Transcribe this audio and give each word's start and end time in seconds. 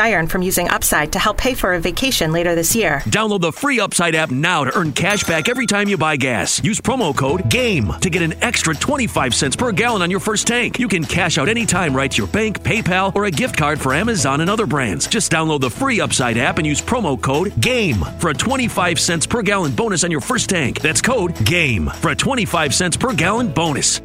I 0.00 0.14
earn 0.14 0.26
from 0.26 0.42
using 0.42 0.68
Upside 0.68 1.12
to 1.12 1.18
help 1.18 1.38
pay 1.38 1.54
for 1.54 1.74
a 1.74 1.80
vacation 1.80 2.32
later 2.32 2.54
this 2.54 2.74
year. 2.74 3.00
Download 3.06 3.40
the 3.40 3.52
free 3.52 3.78
Upside 3.78 4.14
app 4.14 4.30
now 4.30 4.64
to 4.64 4.76
earn 4.76 4.92
cash 4.92 5.22
back 5.24 5.48
every 5.48 5.66
time 5.66 5.88
you 5.88 5.96
buy 5.96 6.16
gas. 6.16 6.62
Use 6.64 6.80
promo 6.80 7.16
code 7.16 7.48
GAME 7.50 7.92
to 8.00 8.10
get 8.10 8.22
an 8.22 8.34
extra 8.42 8.74
25 8.74 9.34
cents 9.34 9.54
per 9.54 9.70
gallon 9.70 10.02
on 10.02 10.10
your 10.10 10.20
first 10.20 10.46
tank. 10.46 10.78
You 10.78 10.88
can 10.88 11.04
cash 11.04 11.38
out 11.38 11.48
anytime 11.48 11.94
right 11.94 12.10
to 12.10 12.16
your 12.18 12.26
bank, 12.26 12.62
PayPal, 12.62 13.14
or 13.14 13.26
a 13.26 13.30
gift 13.30 13.56
card 13.56 13.80
for 13.80 13.94
Amazon 13.94 14.40
and 14.40 14.50
other 14.50 14.66
brands. 14.66 15.06
Just 15.06 15.30
download 15.30 15.60
the 15.60 15.70
free 15.70 16.00
Upside 16.00 16.38
app 16.38 16.58
and 16.58 16.66
use 16.66 16.80
promo 16.80 17.20
code 17.20 17.52
GAME 17.60 18.02
for 18.18 18.30
a 18.30 18.34
25 18.34 18.98
cents 18.98 19.26
per 19.26 19.42
gallon 19.42 19.72
bonus 19.72 20.02
on 20.02 20.10
your 20.10 20.20
first 20.20 20.48
tank. 20.48 20.80
That's 20.80 21.02
code 21.02 21.34
GAME 21.44 21.88
for 21.88 22.10
a 22.10 22.16
25 22.16 22.74
cents 22.74 22.96
per 22.96 23.12
gallon 23.12 23.52
bonus. 23.52 24.00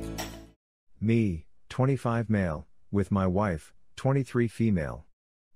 Me, 0.99 1.45
25 1.69 2.29
male, 2.29 2.67
with 2.91 3.11
my 3.11 3.27
wife, 3.27 3.73
23 3.95 4.47
female. 4.47 5.05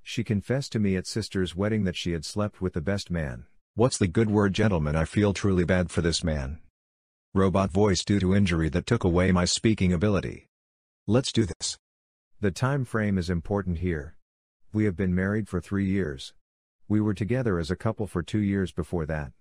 She 0.03 0.23
confessed 0.23 0.71
to 0.71 0.79
me 0.79 0.95
at 0.95 1.07
sister's 1.07 1.55
wedding 1.55 1.83
that 1.83 1.95
she 1.95 2.11
had 2.11 2.25
slept 2.25 2.61
with 2.61 2.73
the 2.73 2.81
best 2.81 3.11
man. 3.11 3.45
What's 3.75 3.97
the 3.97 4.07
good 4.07 4.29
word, 4.29 4.53
gentlemen? 4.53 4.95
I 4.95 5.05
feel 5.05 5.33
truly 5.33 5.63
bad 5.63 5.91
for 5.91 6.01
this 6.01 6.23
man. 6.23 6.59
Robot 7.33 7.71
voice 7.71 8.03
due 8.03 8.19
to 8.19 8.35
injury 8.35 8.69
that 8.69 8.85
took 8.85 9.03
away 9.03 9.31
my 9.31 9.45
speaking 9.45 9.93
ability. 9.93 10.47
Let's 11.05 11.31
do 11.31 11.45
this. 11.45 11.77
The 12.41 12.51
time 12.51 12.85
frame 12.85 13.17
is 13.17 13.29
important 13.29 13.79
here. 13.79 14.15
We 14.73 14.85
have 14.85 14.95
been 14.95 15.13
married 15.13 15.47
for 15.47 15.59
three 15.59 15.85
years. 15.85 16.33
We 16.87 17.01
were 17.01 17.13
together 17.13 17.59
as 17.59 17.69
a 17.69 17.75
couple 17.75 18.07
for 18.07 18.23
two 18.23 18.39
years 18.39 18.71
before 18.71 19.05
that. 19.05 19.31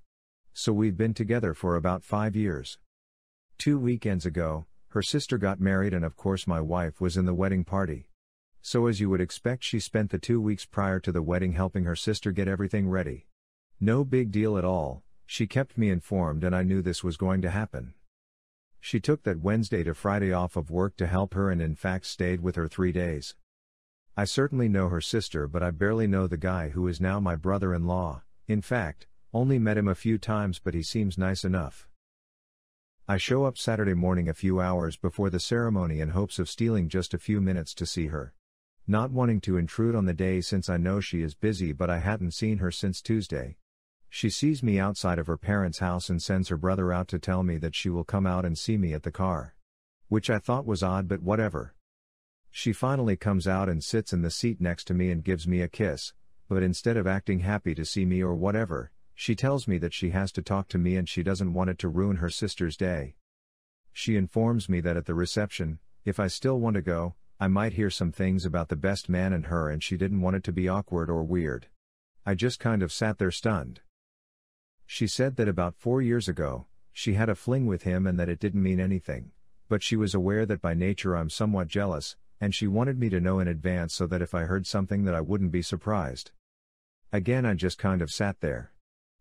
So 0.52 0.72
we've 0.72 0.96
been 0.96 1.14
together 1.14 1.54
for 1.54 1.76
about 1.76 2.04
five 2.04 2.34
years. 2.34 2.78
Two 3.56 3.78
weekends 3.78 4.26
ago, 4.26 4.66
her 4.88 5.02
sister 5.02 5.38
got 5.38 5.60
married, 5.60 5.94
and 5.94 6.04
of 6.04 6.16
course, 6.16 6.46
my 6.46 6.60
wife 6.60 7.00
was 7.00 7.16
in 7.16 7.26
the 7.26 7.34
wedding 7.34 7.64
party. 7.64 8.07
So, 8.60 8.86
as 8.86 9.00
you 9.00 9.08
would 9.10 9.20
expect, 9.20 9.64
she 9.64 9.80
spent 9.80 10.10
the 10.10 10.18
two 10.18 10.40
weeks 10.40 10.66
prior 10.66 11.00
to 11.00 11.12
the 11.12 11.22
wedding 11.22 11.52
helping 11.52 11.84
her 11.84 11.96
sister 11.96 12.32
get 12.32 12.48
everything 12.48 12.88
ready. 12.88 13.26
No 13.80 14.04
big 14.04 14.30
deal 14.30 14.58
at 14.58 14.64
all, 14.64 15.02
she 15.24 15.46
kept 15.46 15.78
me 15.78 15.90
informed, 15.90 16.42
and 16.42 16.54
I 16.54 16.62
knew 16.62 16.82
this 16.82 17.04
was 17.04 17.16
going 17.16 17.42
to 17.42 17.50
happen. 17.50 17.94
She 18.80 19.00
took 19.00 19.22
that 19.24 19.40
Wednesday 19.40 19.82
to 19.84 19.94
Friday 19.94 20.32
off 20.32 20.56
of 20.56 20.70
work 20.70 20.96
to 20.96 21.06
help 21.06 21.34
her 21.34 21.50
and 21.50 21.60
in 21.60 21.74
fact 21.74 22.06
stayed 22.06 22.40
with 22.40 22.56
her 22.56 22.68
three 22.68 22.92
days. 22.92 23.34
I 24.16 24.24
certainly 24.24 24.68
know 24.68 24.88
her 24.88 25.00
sister, 25.00 25.46
but 25.46 25.62
I 25.62 25.70
barely 25.70 26.06
know 26.06 26.26
the 26.26 26.36
guy 26.36 26.70
who 26.70 26.88
is 26.88 27.00
now 27.00 27.20
my 27.20 27.36
brother 27.36 27.74
in 27.74 27.86
law, 27.86 28.22
in 28.46 28.62
fact, 28.62 29.06
only 29.32 29.58
met 29.58 29.78
him 29.78 29.88
a 29.88 29.94
few 29.94 30.18
times, 30.18 30.58
but 30.58 30.74
he 30.74 30.82
seems 30.82 31.18
nice 31.18 31.44
enough. 31.44 31.88
I 33.06 33.16
show 33.16 33.44
up 33.44 33.56
Saturday 33.56 33.94
morning 33.94 34.28
a 34.28 34.34
few 34.34 34.60
hours 34.60 34.96
before 34.96 35.30
the 35.30 35.40
ceremony 35.40 36.00
in 36.00 36.10
hopes 36.10 36.38
of 36.38 36.48
stealing 36.48 36.88
just 36.88 37.14
a 37.14 37.18
few 37.18 37.40
minutes 37.40 37.74
to 37.74 37.86
see 37.86 38.06
her. 38.08 38.34
Not 38.90 39.10
wanting 39.10 39.42
to 39.42 39.58
intrude 39.58 39.94
on 39.94 40.06
the 40.06 40.14
day 40.14 40.40
since 40.40 40.70
I 40.70 40.78
know 40.78 40.98
she 40.98 41.20
is 41.20 41.34
busy, 41.34 41.74
but 41.74 41.90
I 41.90 41.98
hadn't 41.98 42.30
seen 42.30 42.56
her 42.56 42.70
since 42.70 43.02
Tuesday. 43.02 43.58
She 44.08 44.30
sees 44.30 44.62
me 44.62 44.78
outside 44.78 45.18
of 45.18 45.26
her 45.26 45.36
parents' 45.36 45.80
house 45.80 46.08
and 46.08 46.22
sends 46.22 46.48
her 46.48 46.56
brother 46.56 46.90
out 46.90 47.06
to 47.08 47.18
tell 47.18 47.42
me 47.42 47.58
that 47.58 47.74
she 47.74 47.90
will 47.90 48.02
come 48.02 48.26
out 48.26 48.46
and 48.46 48.56
see 48.56 48.78
me 48.78 48.94
at 48.94 49.02
the 49.02 49.12
car. 49.12 49.54
Which 50.08 50.30
I 50.30 50.38
thought 50.38 50.64
was 50.64 50.82
odd, 50.82 51.06
but 51.06 51.20
whatever. 51.22 51.74
She 52.50 52.72
finally 52.72 53.14
comes 53.14 53.46
out 53.46 53.68
and 53.68 53.84
sits 53.84 54.14
in 54.14 54.22
the 54.22 54.30
seat 54.30 54.58
next 54.58 54.84
to 54.86 54.94
me 54.94 55.10
and 55.10 55.22
gives 55.22 55.46
me 55.46 55.60
a 55.60 55.68
kiss, 55.68 56.14
but 56.48 56.62
instead 56.62 56.96
of 56.96 57.06
acting 57.06 57.40
happy 57.40 57.74
to 57.74 57.84
see 57.84 58.06
me 58.06 58.22
or 58.22 58.34
whatever, 58.34 58.90
she 59.14 59.34
tells 59.34 59.68
me 59.68 59.76
that 59.76 59.92
she 59.92 60.10
has 60.10 60.32
to 60.32 60.40
talk 60.40 60.66
to 60.68 60.78
me 60.78 60.96
and 60.96 61.10
she 61.10 61.22
doesn't 61.22 61.52
want 61.52 61.68
it 61.68 61.78
to 61.80 61.90
ruin 61.90 62.16
her 62.16 62.30
sister's 62.30 62.74
day. 62.78 63.16
She 63.92 64.16
informs 64.16 64.66
me 64.66 64.80
that 64.80 64.96
at 64.96 65.04
the 65.04 65.14
reception, 65.14 65.78
if 66.06 66.18
I 66.18 66.28
still 66.28 66.58
want 66.58 66.76
to 66.76 66.80
go, 66.80 67.16
I 67.40 67.46
might 67.46 67.74
hear 67.74 67.88
some 67.88 68.10
things 68.10 68.44
about 68.44 68.68
the 68.68 68.74
best 68.74 69.08
man 69.08 69.32
and 69.32 69.46
her 69.46 69.70
and 69.70 69.80
she 69.80 69.96
didn't 69.96 70.22
want 70.22 70.34
it 70.34 70.42
to 70.44 70.52
be 70.52 70.68
awkward 70.68 71.08
or 71.08 71.22
weird. 71.22 71.68
I 72.26 72.34
just 72.34 72.58
kind 72.58 72.82
of 72.82 72.90
sat 72.90 73.18
there 73.18 73.30
stunned. 73.30 73.80
She 74.86 75.06
said 75.06 75.36
that 75.36 75.46
about 75.46 75.76
four 75.76 76.02
years 76.02 76.28
ago, 76.28 76.66
she 76.92 77.14
had 77.14 77.28
a 77.28 77.36
fling 77.36 77.66
with 77.66 77.84
him 77.84 78.08
and 78.08 78.18
that 78.18 78.28
it 78.28 78.40
didn't 78.40 78.64
mean 78.64 78.80
anything, 78.80 79.30
but 79.68 79.84
she 79.84 79.94
was 79.94 80.16
aware 80.16 80.46
that 80.46 80.60
by 80.60 80.74
nature 80.74 81.16
I'm 81.16 81.30
somewhat 81.30 81.68
jealous, 81.68 82.16
and 82.40 82.52
she 82.52 82.66
wanted 82.66 82.98
me 82.98 83.08
to 83.10 83.20
know 83.20 83.38
in 83.38 83.46
advance 83.46 83.94
so 83.94 84.08
that 84.08 84.22
if 84.22 84.34
I 84.34 84.42
heard 84.42 84.66
something 84.66 85.04
that 85.04 85.14
I 85.14 85.20
wouldn't 85.20 85.52
be 85.52 85.62
surprised. 85.62 86.32
Again 87.12 87.46
I 87.46 87.54
just 87.54 87.78
kind 87.78 88.02
of 88.02 88.10
sat 88.10 88.40
there. 88.40 88.72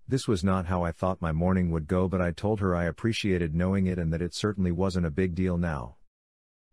This 0.07 0.27
was 0.27 0.43
not 0.43 0.65
how 0.65 0.83
I 0.83 0.91
thought 0.91 1.21
my 1.21 1.31
morning 1.31 1.69
would 1.69 1.85
go, 1.85 2.07
but 2.07 2.21
I 2.21 2.31
told 2.31 2.61
her 2.61 2.75
I 2.75 2.85
appreciated 2.85 3.53
knowing 3.53 3.85
it 3.85 3.99
and 3.99 4.11
that 4.11 4.23
it 4.23 4.33
certainly 4.33 4.71
wasn't 4.71 5.05
a 5.05 5.11
big 5.11 5.35
deal 5.35 5.59
now. 5.59 5.96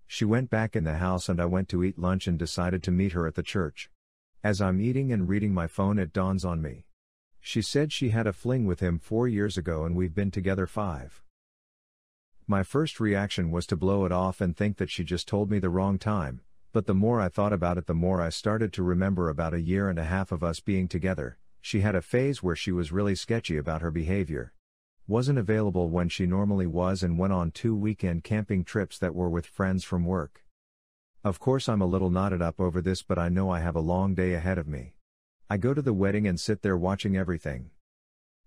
She 0.06 0.24
went 0.24 0.50
back 0.50 0.76
in 0.76 0.84
the 0.84 0.96
house 0.96 1.28
and 1.28 1.40
I 1.40 1.46
went 1.46 1.68
to 1.70 1.82
eat 1.82 1.98
lunch 1.98 2.26
and 2.26 2.38
decided 2.38 2.82
to 2.84 2.90
meet 2.90 3.12
her 3.12 3.26
at 3.26 3.34
the 3.34 3.42
church. 3.42 3.90
As 4.42 4.60
I'm 4.60 4.80
eating 4.80 5.12
and 5.12 5.28
reading 5.28 5.52
my 5.52 5.66
phone, 5.66 5.98
it 5.98 6.12
dawns 6.12 6.44
on 6.44 6.62
me. 6.62 6.86
She 7.40 7.60
said 7.60 7.92
she 7.92 8.08
had 8.08 8.26
a 8.26 8.32
fling 8.32 8.64
with 8.64 8.80
him 8.80 8.98
four 8.98 9.28
years 9.28 9.58
ago 9.58 9.84
and 9.84 9.94
we've 9.94 10.14
been 10.14 10.30
together 10.30 10.66
five. 10.66 11.22
My 12.46 12.62
first 12.62 13.00
reaction 13.00 13.50
was 13.50 13.66
to 13.66 13.76
blow 13.76 14.06
it 14.06 14.12
off 14.12 14.40
and 14.40 14.56
think 14.56 14.78
that 14.78 14.90
she 14.90 15.04
just 15.04 15.28
told 15.28 15.50
me 15.50 15.58
the 15.58 15.68
wrong 15.68 15.98
time, 15.98 16.40
but 16.72 16.86
the 16.86 16.94
more 16.94 17.20
I 17.20 17.28
thought 17.28 17.52
about 17.52 17.76
it, 17.76 17.86
the 17.86 17.94
more 17.94 18.22
I 18.22 18.30
started 18.30 18.72
to 18.72 18.82
remember 18.82 19.28
about 19.28 19.52
a 19.52 19.60
year 19.60 19.90
and 19.90 19.98
a 19.98 20.04
half 20.04 20.32
of 20.32 20.42
us 20.42 20.58
being 20.60 20.88
together. 20.88 21.38
She 21.60 21.82
had 21.82 21.94
a 21.94 22.02
phase 22.02 22.42
where 22.42 22.56
she 22.56 22.72
was 22.72 22.92
really 22.92 23.14
sketchy 23.14 23.58
about 23.58 23.82
her 23.82 23.90
behavior. 23.90 24.53
Wasn't 25.06 25.38
available 25.38 25.90
when 25.90 26.08
she 26.08 26.24
normally 26.24 26.66
was 26.66 27.02
and 27.02 27.18
went 27.18 27.34
on 27.34 27.50
two 27.50 27.76
weekend 27.76 28.24
camping 28.24 28.64
trips 28.64 28.98
that 28.98 29.14
were 29.14 29.28
with 29.28 29.44
friends 29.44 29.84
from 29.84 30.06
work. 30.06 30.42
Of 31.22 31.38
course, 31.38 31.68
I'm 31.68 31.82
a 31.82 31.86
little 31.86 32.08
knotted 32.08 32.40
up 32.40 32.58
over 32.58 32.80
this, 32.80 33.02
but 33.02 33.18
I 33.18 33.28
know 33.28 33.50
I 33.50 33.60
have 33.60 33.76
a 33.76 33.80
long 33.80 34.14
day 34.14 34.32
ahead 34.32 34.56
of 34.56 34.66
me. 34.66 34.94
I 35.50 35.58
go 35.58 35.74
to 35.74 35.82
the 35.82 35.92
wedding 35.92 36.26
and 36.26 36.40
sit 36.40 36.62
there 36.62 36.78
watching 36.78 37.18
everything. 37.18 37.68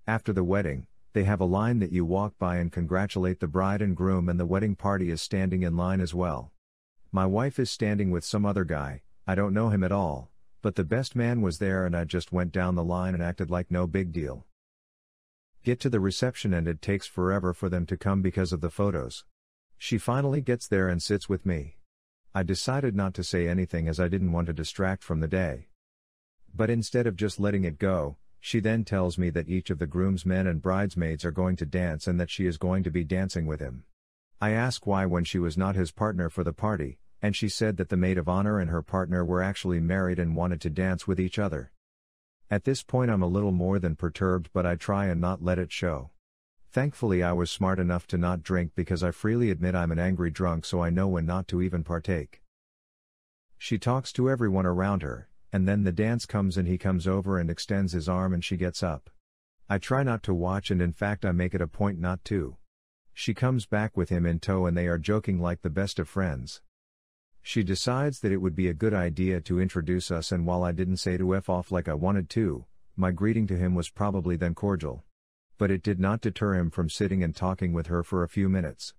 After 0.07 0.33
the 0.33 0.43
wedding, 0.43 0.87
they 1.13 1.25
have 1.25 1.41
a 1.41 1.45
line 1.45 1.77
that 1.77 1.91
you 1.91 2.03
walk 2.05 2.39
by 2.39 2.57
and 2.57 2.71
congratulate 2.71 3.39
the 3.39 3.47
bride 3.47 3.83
and 3.83 3.95
groom, 3.95 4.27
and 4.27 4.39
the 4.39 4.45
wedding 4.45 4.75
party 4.75 5.11
is 5.11 5.21
standing 5.21 5.61
in 5.61 5.77
line 5.77 6.01
as 6.01 6.15
well. 6.15 6.51
My 7.11 7.27
wife 7.27 7.59
is 7.59 7.69
standing 7.69 8.09
with 8.09 8.25
some 8.25 8.47
other 8.47 8.63
guy, 8.63 9.03
I 9.27 9.35
don't 9.35 9.53
know 9.53 9.69
him 9.69 9.83
at 9.83 9.91
all, 9.91 10.31
but 10.63 10.75
the 10.75 10.83
best 10.83 11.15
man 11.15 11.41
was 11.41 11.59
there 11.59 11.85
and 11.85 11.95
I 11.95 12.03
just 12.03 12.31
went 12.31 12.51
down 12.51 12.73
the 12.73 12.83
line 12.83 13.13
and 13.13 13.21
acted 13.21 13.51
like 13.51 13.69
no 13.69 13.85
big 13.85 14.11
deal. 14.11 14.47
Get 15.67 15.81
to 15.81 15.89
the 15.89 15.99
reception 15.99 16.53
and 16.53 16.65
it 16.65 16.81
takes 16.81 17.07
forever 17.07 17.53
for 17.53 17.67
them 17.67 17.85
to 17.87 17.97
come 17.97 18.21
because 18.21 18.53
of 18.53 18.61
the 18.61 18.69
photos. 18.69 19.25
She 19.77 19.97
finally 19.97 20.39
gets 20.39 20.65
there 20.65 20.87
and 20.87 21.03
sits 21.03 21.27
with 21.27 21.45
me. 21.45 21.75
I 22.33 22.43
decided 22.43 22.95
not 22.95 23.13
to 23.15 23.23
say 23.25 23.49
anything 23.49 23.89
as 23.89 23.99
I 23.99 24.07
didn't 24.07 24.31
want 24.31 24.47
to 24.47 24.53
distract 24.53 25.03
from 25.03 25.19
the 25.19 25.27
day. 25.27 25.67
But 26.55 26.69
instead 26.69 27.05
of 27.05 27.17
just 27.17 27.37
letting 27.37 27.65
it 27.65 27.79
go, 27.79 28.15
she 28.39 28.61
then 28.61 28.85
tells 28.85 29.17
me 29.17 29.29
that 29.31 29.49
each 29.49 29.69
of 29.69 29.77
the 29.77 29.87
groomsmen 29.87 30.47
and 30.47 30.61
bridesmaids 30.61 31.25
are 31.25 31.31
going 31.31 31.57
to 31.57 31.65
dance 31.65 32.07
and 32.07 32.17
that 32.17 32.31
she 32.31 32.45
is 32.45 32.57
going 32.57 32.83
to 32.83 32.89
be 32.89 33.03
dancing 33.03 33.45
with 33.45 33.59
him. 33.59 33.83
I 34.39 34.51
ask 34.51 34.87
why 34.87 35.05
when 35.05 35.25
she 35.25 35.37
was 35.37 35.57
not 35.57 35.75
his 35.75 35.91
partner 35.91 36.29
for 36.29 36.45
the 36.45 36.53
party, 36.53 36.97
and 37.21 37.35
she 37.35 37.49
said 37.49 37.75
that 37.75 37.89
the 37.89 37.97
maid 37.97 38.17
of 38.17 38.29
honor 38.29 38.61
and 38.61 38.69
her 38.69 38.81
partner 38.81 39.25
were 39.25 39.43
actually 39.43 39.81
married 39.81 40.17
and 40.17 40.33
wanted 40.33 40.61
to 40.61 40.69
dance 40.69 41.05
with 41.05 41.19
each 41.19 41.37
other. 41.37 41.73
At 42.49 42.63
this 42.63 42.81
point, 42.81 43.11
I'm 43.11 43.21
a 43.21 43.27
little 43.27 43.51
more 43.51 43.77
than 43.77 43.95
perturbed, 43.95 44.49
but 44.53 44.65
I 44.65 44.75
try 44.75 45.07
and 45.07 45.19
not 45.19 45.43
let 45.43 45.59
it 45.59 45.71
show. 45.71 46.11
Thankfully, 46.71 47.21
I 47.21 47.33
was 47.33 47.51
smart 47.51 47.79
enough 47.79 48.07
to 48.07 48.17
not 48.17 48.43
drink 48.43 48.71
because 48.75 49.03
I 49.03 49.11
freely 49.11 49.51
admit 49.51 49.75
I'm 49.75 49.91
an 49.91 49.99
angry 49.99 50.29
drunk, 50.29 50.63
so 50.63 50.81
I 50.81 50.89
know 50.89 51.07
when 51.07 51.25
not 51.25 51.47
to 51.49 51.61
even 51.61 51.83
partake. 51.83 52.41
She 53.57 53.77
talks 53.77 54.13
to 54.13 54.29
everyone 54.29 54.65
around 54.65 55.01
her, 55.01 55.27
and 55.51 55.67
then 55.67 55.83
the 55.83 55.91
dance 55.91 56.25
comes 56.25 56.57
and 56.57 56.67
he 56.67 56.77
comes 56.77 57.07
over 57.07 57.37
and 57.39 57.49
extends 57.49 57.93
his 57.93 58.07
arm 58.07 58.33
and 58.33 58.43
she 58.43 58.55
gets 58.57 58.83
up. 58.83 59.09
I 59.69 59.77
try 59.77 60.03
not 60.03 60.23
to 60.23 60.33
watch 60.33 60.71
and 60.71 60.81
in 60.81 60.93
fact 60.93 61.25
I 61.25 61.31
make 61.31 61.53
it 61.53 61.61
a 61.61 61.67
point 61.67 61.99
not 61.99 62.23
to. 62.25 62.57
She 63.13 63.33
comes 63.33 63.65
back 63.65 63.97
with 63.97 64.09
him 64.09 64.25
in 64.25 64.39
tow 64.39 64.65
and 64.67 64.77
they 64.77 64.87
are 64.87 64.97
joking 64.97 65.41
like 65.41 65.63
the 65.63 65.69
best 65.69 65.99
of 65.99 66.07
friends. 66.07 66.61
She 67.47 67.63
decides 67.63 68.19
that 68.19 68.33
it 68.33 68.41
would 68.41 68.55
be 68.55 68.67
a 68.67 68.73
good 68.73 68.93
idea 68.93 69.39
to 69.39 69.61
introduce 69.61 70.11
us 70.11 70.33
and 70.33 70.45
while 70.45 70.65
I 70.65 70.73
didn't 70.73 70.97
say 70.97 71.15
to 71.15 71.33
F 71.33 71.47
off 71.47 71.71
like 71.71 71.87
I 71.87 71.93
wanted 71.93 72.29
to, 72.31 72.65
my 72.97 73.11
greeting 73.11 73.47
to 73.47 73.55
him 73.55 73.73
was 73.73 73.89
probably 73.89 74.35
then 74.35 74.53
cordial. 74.53 75.05
But 75.57 75.71
it 75.71 75.81
did 75.81 75.97
not 75.97 76.19
deter 76.19 76.55
him 76.55 76.69
from 76.69 76.89
sitting 76.89 77.23
and 77.23 77.33
talking 77.33 77.71
with 77.71 77.87
her 77.87 78.03
for 78.03 78.21
a 78.21 78.27
few 78.27 78.49
minutes. 78.49 78.93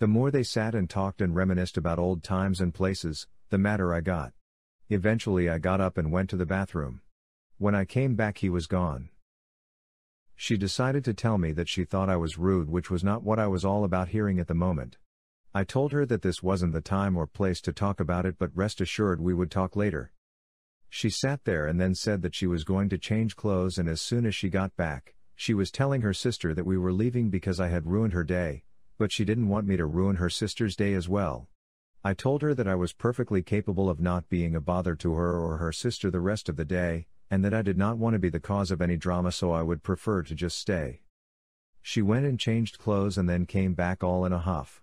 The 0.00 0.06
more 0.06 0.30
they 0.30 0.42
sat 0.42 0.74
and 0.74 0.90
talked 0.90 1.22
and 1.22 1.34
reminisced 1.34 1.78
about 1.78 1.98
old 1.98 2.22
times 2.22 2.60
and 2.60 2.74
places, 2.74 3.26
the 3.48 3.56
madder 3.56 3.94
I 3.94 4.02
got. 4.02 4.34
Eventually 4.90 5.48
I 5.48 5.56
got 5.56 5.80
up 5.80 5.96
and 5.96 6.12
went 6.12 6.28
to 6.28 6.36
the 6.36 6.44
bathroom. 6.44 7.00
When 7.56 7.74
I 7.74 7.86
came 7.86 8.16
back 8.16 8.36
he 8.36 8.50
was 8.50 8.66
gone. 8.66 9.08
She 10.36 10.58
decided 10.58 11.06
to 11.06 11.14
tell 11.14 11.38
me 11.38 11.52
that 11.52 11.70
she 11.70 11.86
thought 11.86 12.10
I 12.10 12.16
was 12.16 12.36
rude 12.36 12.68
which 12.68 12.90
was 12.90 13.02
not 13.02 13.22
what 13.22 13.38
I 13.38 13.46
was 13.46 13.64
all 13.64 13.84
about 13.84 14.08
hearing 14.08 14.38
at 14.38 14.48
the 14.48 14.54
moment. 14.54 14.98
I 15.54 15.64
told 15.64 15.92
her 15.92 16.06
that 16.06 16.22
this 16.22 16.42
wasn't 16.42 16.72
the 16.72 16.80
time 16.80 17.16
or 17.16 17.26
place 17.26 17.60
to 17.62 17.72
talk 17.72 18.00
about 18.00 18.24
it 18.24 18.38
but 18.38 18.56
rest 18.56 18.80
assured 18.80 19.20
we 19.20 19.34
would 19.34 19.50
talk 19.50 19.76
later. 19.76 20.12
She 20.88 21.10
sat 21.10 21.44
there 21.44 21.66
and 21.66 21.80
then 21.80 21.94
said 21.94 22.22
that 22.22 22.34
she 22.34 22.46
was 22.46 22.64
going 22.64 22.88
to 22.88 22.98
change 22.98 23.36
clothes 23.36 23.76
and 23.76 23.88
as 23.88 24.00
soon 24.00 24.24
as 24.24 24.34
she 24.34 24.48
got 24.48 24.76
back, 24.76 25.14
she 25.34 25.52
was 25.52 25.70
telling 25.70 26.00
her 26.00 26.14
sister 26.14 26.54
that 26.54 26.64
we 26.64 26.78
were 26.78 26.92
leaving 26.92 27.28
because 27.28 27.60
I 27.60 27.68
had 27.68 27.86
ruined 27.86 28.12
her 28.12 28.24
day, 28.24 28.64
but 28.96 29.12
she 29.12 29.24
didn't 29.24 29.48
want 29.48 29.66
me 29.66 29.76
to 29.76 29.84
ruin 29.84 30.16
her 30.16 30.30
sister's 30.30 30.74
day 30.74 30.94
as 30.94 31.08
well. 31.08 31.48
I 32.04 32.14
told 32.14 32.42
her 32.42 32.54
that 32.54 32.68
I 32.68 32.74
was 32.74 32.92
perfectly 32.92 33.42
capable 33.42 33.90
of 33.90 34.00
not 34.00 34.28
being 34.28 34.56
a 34.56 34.60
bother 34.60 34.94
to 34.96 35.14
her 35.14 35.38
or 35.38 35.58
her 35.58 35.72
sister 35.72 36.10
the 36.10 36.20
rest 36.20 36.48
of 36.48 36.56
the 36.56 36.64
day, 36.64 37.06
and 37.30 37.44
that 37.44 37.54
I 37.54 37.62
did 37.62 37.78
not 37.78 37.96
want 37.96 38.14
to 38.14 38.18
be 38.18 38.28
the 38.28 38.40
cause 38.40 38.70
of 38.70 38.82
any 38.82 38.96
drama 38.96 39.32
so 39.32 39.52
I 39.52 39.62
would 39.62 39.82
prefer 39.82 40.22
to 40.22 40.34
just 40.34 40.58
stay. 40.58 41.02
She 41.80 42.02
went 42.02 42.26
and 42.26 42.38
changed 42.38 42.78
clothes 42.78 43.18
and 43.18 43.28
then 43.28 43.46
came 43.46 43.74
back 43.74 44.02
all 44.02 44.24
in 44.24 44.32
a 44.32 44.38
huff. 44.38 44.81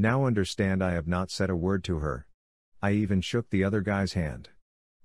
Now 0.00 0.24
understand 0.24 0.82
I 0.82 0.92
have 0.92 1.06
not 1.06 1.30
said 1.30 1.50
a 1.50 1.54
word 1.54 1.84
to 1.84 1.98
her. 1.98 2.26
I 2.80 2.92
even 2.92 3.20
shook 3.20 3.50
the 3.50 3.62
other 3.62 3.82
guy's 3.82 4.14
hand. 4.14 4.48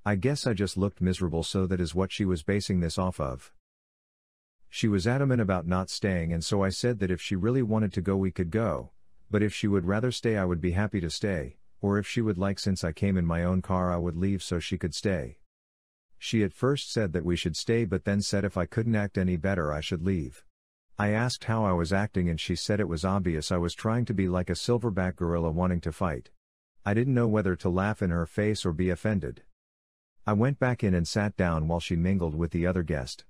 I 0.06 0.16
guess 0.16 0.48
I 0.48 0.54
just 0.54 0.78
looked 0.78 1.02
miserable 1.02 1.44
so 1.44 1.68
that 1.68 1.82
is 1.82 1.94
what 1.94 2.14
she 2.14 2.24
was 2.24 2.44
basing 2.44 2.80
this 2.80 2.98
off 2.98 3.20
of. 3.20 3.52
She 4.70 4.88
was 4.88 5.06
adamant 5.06 5.42
about 5.42 5.68
not 5.68 5.90
staying 5.90 6.32
and 6.32 6.46
so 6.46 6.64
I 6.64 6.70
said 6.70 7.00
that 7.00 7.12
if 7.12 7.22
she 7.22 7.36
really 7.36 7.62
wanted 7.62 7.92
to 7.92 8.02
go 8.02 8.16
we 8.16 8.32
could 8.32 8.52
go, 8.52 8.92
but 9.30 9.44
if 9.44 9.54
she 9.54 9.68
would 9.68 9.84
rather 9.84 10.14
stay, 10.14 10.38
I 10.38 10.46
would 10.46 10.62
be 10.62 10.72
happy 10.72 11.02
to 11.02 11.10
stay, 11.10 11.58
or 11.82 11.98
if 11.98 12.08
she 12.08 12.22
would 12.22 12.38
like, 12.38 12.58
since 12.58 12.82
I 12.86 12.94
came 12.94 13.18
in 13.18 13.26
my 13.26 13.44
own 13.44 13.62
car, 13.62 13.92
I 13.92 13.98
would 13.98 14.16
leave 14.16 14.42
so 14.42 14.60
she 14.60 14.78
could 14.78 14.96
stay. 14.96 15.40
She 16.18 16.42
at 16.42 16.54
first 16.54 16.90
said 16.90 17.12
that 17.12 17.26
we 17.26 17.36
should 17.36 17.58
stay, 17.58 17.84
but 17.84 18.06
then 18.06 18.22
said 18.22 18.46
if 18.46 18.56
I 18.56 18.66
couldn't 18.66 18.96
act 18.96 19.18
any 19.18 19.36
better, 19.36 19.74
I 19.74 19.82
should 19.82 20.04
leave. 20.04 20.46
I 20.98 21.10
asked 21.10 21.44
how 21.44 21.66
I 21.66 21.74
was 21.74 21.92
acting, 21.92 22.30
and 22.30 22.40
she 22.40 22.56
said 22.56 22.80
it 22.80 22.88
was 22.88 23.04
obvious 23.04 23.52
I 23.52 23.58
was 23.58 23.74
trying 23.74 24.06
to 24.06 24.14
be 24.14 24.30
like 24.30 24.50
a 24.50 24.54
silverback 24.54 25.18
gorilla 25.18 25.52
wanting 25.52 25.82
to 25.82 25.92
fight. 25.92 26.30
I 26.86 26.94
didn't 26.94 27.14
know 27.14 27.28
whether 27.28 27.56
to 27.58 27.70
laugh 27.70 28.02
in 28.02 28.12
her 28.12 28.26
face 28.26 28.66
or 28.66 28.72
be 28.72 28.90
offended. 28.90 29.44
I 30.26 30.34
went 30.34 30.58
back 30.58 30.84
in 30.84 30.94
and 30.94 31.06
sat 31.06 31.36
down 31.36 31.68
while 31.68 31.82
she 31.82 31.98
mingled 31.98 32.34
with 32.34 32.52
the 32.52 32.66
other 32.66 32.82
guest. 32.82 33.26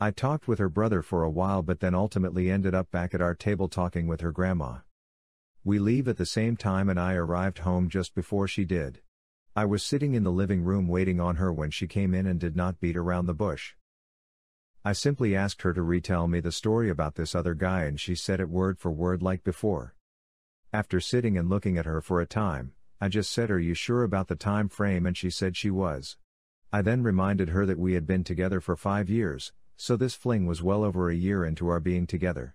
I 0.00 0.10
talked 0.10 0.48
with 0.48 0.58
her 0.58 0.68
brother 0.68 1.02
for 1.02 1.22
a 1.22 1.30
while, 1.30 1.62
but 1.62 1.78
then 1.78 1.94
ultimately 1.94 2.50
ended 2.50 2.74
up 2.74 2.90
back 2.90 3.14
at 3.14 3.22
our 3.22 3.34
table 3.34 3.68
talking 3.68 4.08
with 4.08 4.20
her 4.20 4.32
grandma. 4.32 4.78
We 5.62 5.78
leave 5.78 6.08
at 6.08 6.16
the 6.16 6.26
same 6.26 6.56
time 6.56 6.88
and 6.88 6.98
I 6.98 7.14
arrived 7.14 7.60
home 7.60 7.88
just 7.88 8.14
before 8.14 8.48
she 8.48 8.64
did. 8.64 9.00
I 9.54 9.66
was 9.66 9.84
sitting 9.84 10.14
in 10.14 10.24
the 10.24 10.32
living 10.32 10.64
room 10.64 10.88
waiting 10.88 11.20
on 11.20 11.36
her 11.36 11.52
when 11.52 11.70
she 11.70 11.86
came 11.86 12.12
in 12.12 12.26
and 12.26 12.40
did 12.40 12.56
not 12.56 12.80
beat 12.80 12.96
around 12.96 13.26
the 13.26 13.34
bush. 13.34 13.74
I 14.86 14.92
simply 14.92 15.34
asked 15.34 15.62
her 15.62 15.72
to 15.72 15.82
retell 15.82 16.28
me 16.28 16.40
the 16.40 16.52
story 16.52 16.90
about 16.90 17.14
this 17.14 17.34
other 17.34 17.54
guy 17.54 17.84
and 17.84 17.98
she 17.98 18.14
said 18.14 18.38
it 18.38 18.50
word 18.50 18.78
for 18.78 18.90
word 18.90 19.22
like 19.22 19.42
before. 19.42 19.94
After 20.74 21.00
sitting 21.00 21.38
and 21.38 21.48
looking 21.48 21.78
at 21.78 21.86
her 21.86 22.02
for 22.02 22.20
a 22.20 22.26
time, 22.26 22.74
I 23.00 23.08
just 23.08 23.32
said 23.32 23.50
are 23.50 23.58
you 23.58 23.72
sure 23.72 24.02
about 24.02 24.28
the 24.28 24.36
time 24.36 24.68
frame 24.68 25.06
and 25.06 25.16
she 25.16 25.30
said 25.30 25.56
she 25.56 25.70
was. 25.70 26.18
I 26.70 26.82
then 26.82 27.02
reminded 27.02 27.48
her 27.48 27.64
that 27.64 27.78
we 27.78 27.94
had 27.94 28.06
been 28.06 28.24
together 28.24 28.60
for 28.60 28.76
five 28.76 29.08
years, 29.08 29.54
so 29.76 29.96
this 29.96 30.14
fling 30.14 30.44
was 30.44 30.62
well 30.62 30.84
over 30.84 31.08
a 31.08 31.14
year 31.14 31.46
into 31.46 31.68
our 31.68 31.80
being 31.80 32.06
together. 32.06 32.54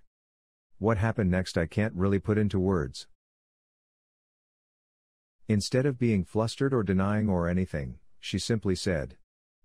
What 0.77 0.99
happened 0.99 1.31
next 1.31 1.57
I 1.57 1.65
can't 1.65 1.95
really 1.95 2.19
put 2.19 2.37
into 2.37 2.59
words. 2.59 3.07
Instead 5.47 5.87
of 5.87 5.97
being 5.97 6.23
flustered 6.23 6.75
or 6.75 6.83
denying 6.83 7.27
or 7.27 7.47
anything, 7.47 7.97
she 8.19 8.37
simply 8.37 8.75
said, 8.75 9.17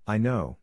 I 0.06 0.16
know. 0.16 0.56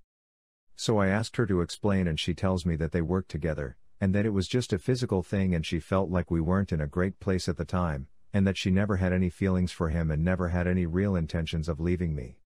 So 0.81 0.97
I 0.97 1.09
asked 1.09 1.35
her 1.35 1.45
to 1.45 1.61
explain 1.61 2.07
and 2.07 2.19
she 2.19 2.33
tells 2.33 2.65
me 2.65 2.75
that 2.77 2.91
they 2.91 3.03
worked 3.03 3.29
together, 3.29 3.77
and 3.99 4.15
that 4.15 4.25
it 4.25 4.31
was 4.31 4.47
just 4.47 4.73
a 4.73 4.79
physical 4.79 5.21
thing 5.21 5.53
and 5.53 5.63
she 5.63 5.79
felt 5.79 6.09
like 6.09 6.31
we 6.31 6.41
weren't 6.41 6.71
in 6.71 6.81
a 6.81 6.87
great 6.87 7.19
place 7.19 7.47
at 7.47 7.57
the 7.57 7.65
time, 7.65 8.07
and 8.33 8.47
that 8.47 8.57
she 8.57 8.71
never 8.71 8.95
had 8.95 9.13
any 9.13 9.29
feelings 9.29 9.71
for 9.71 9.89
him 9.89 10.09
and 10.09 10.25
never 10.25 10.47
had 10.47 10.65
any 10.65 10.87
real 10.87 11.15
intentions 11.15 11.69
of 11.69 11.79
leaving 11.79 12.15
me. 12.15 12.39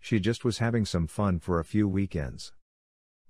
She 0.00 0.20
just 0.20 0.44
was 0.44 0.58
having 0.58 0.84
some 0.84 1.06
fun 1.06 1.38
for 1.38 1.58
a 1.58 1.64
few 1.64 1.88
weekends. 1.88 2.52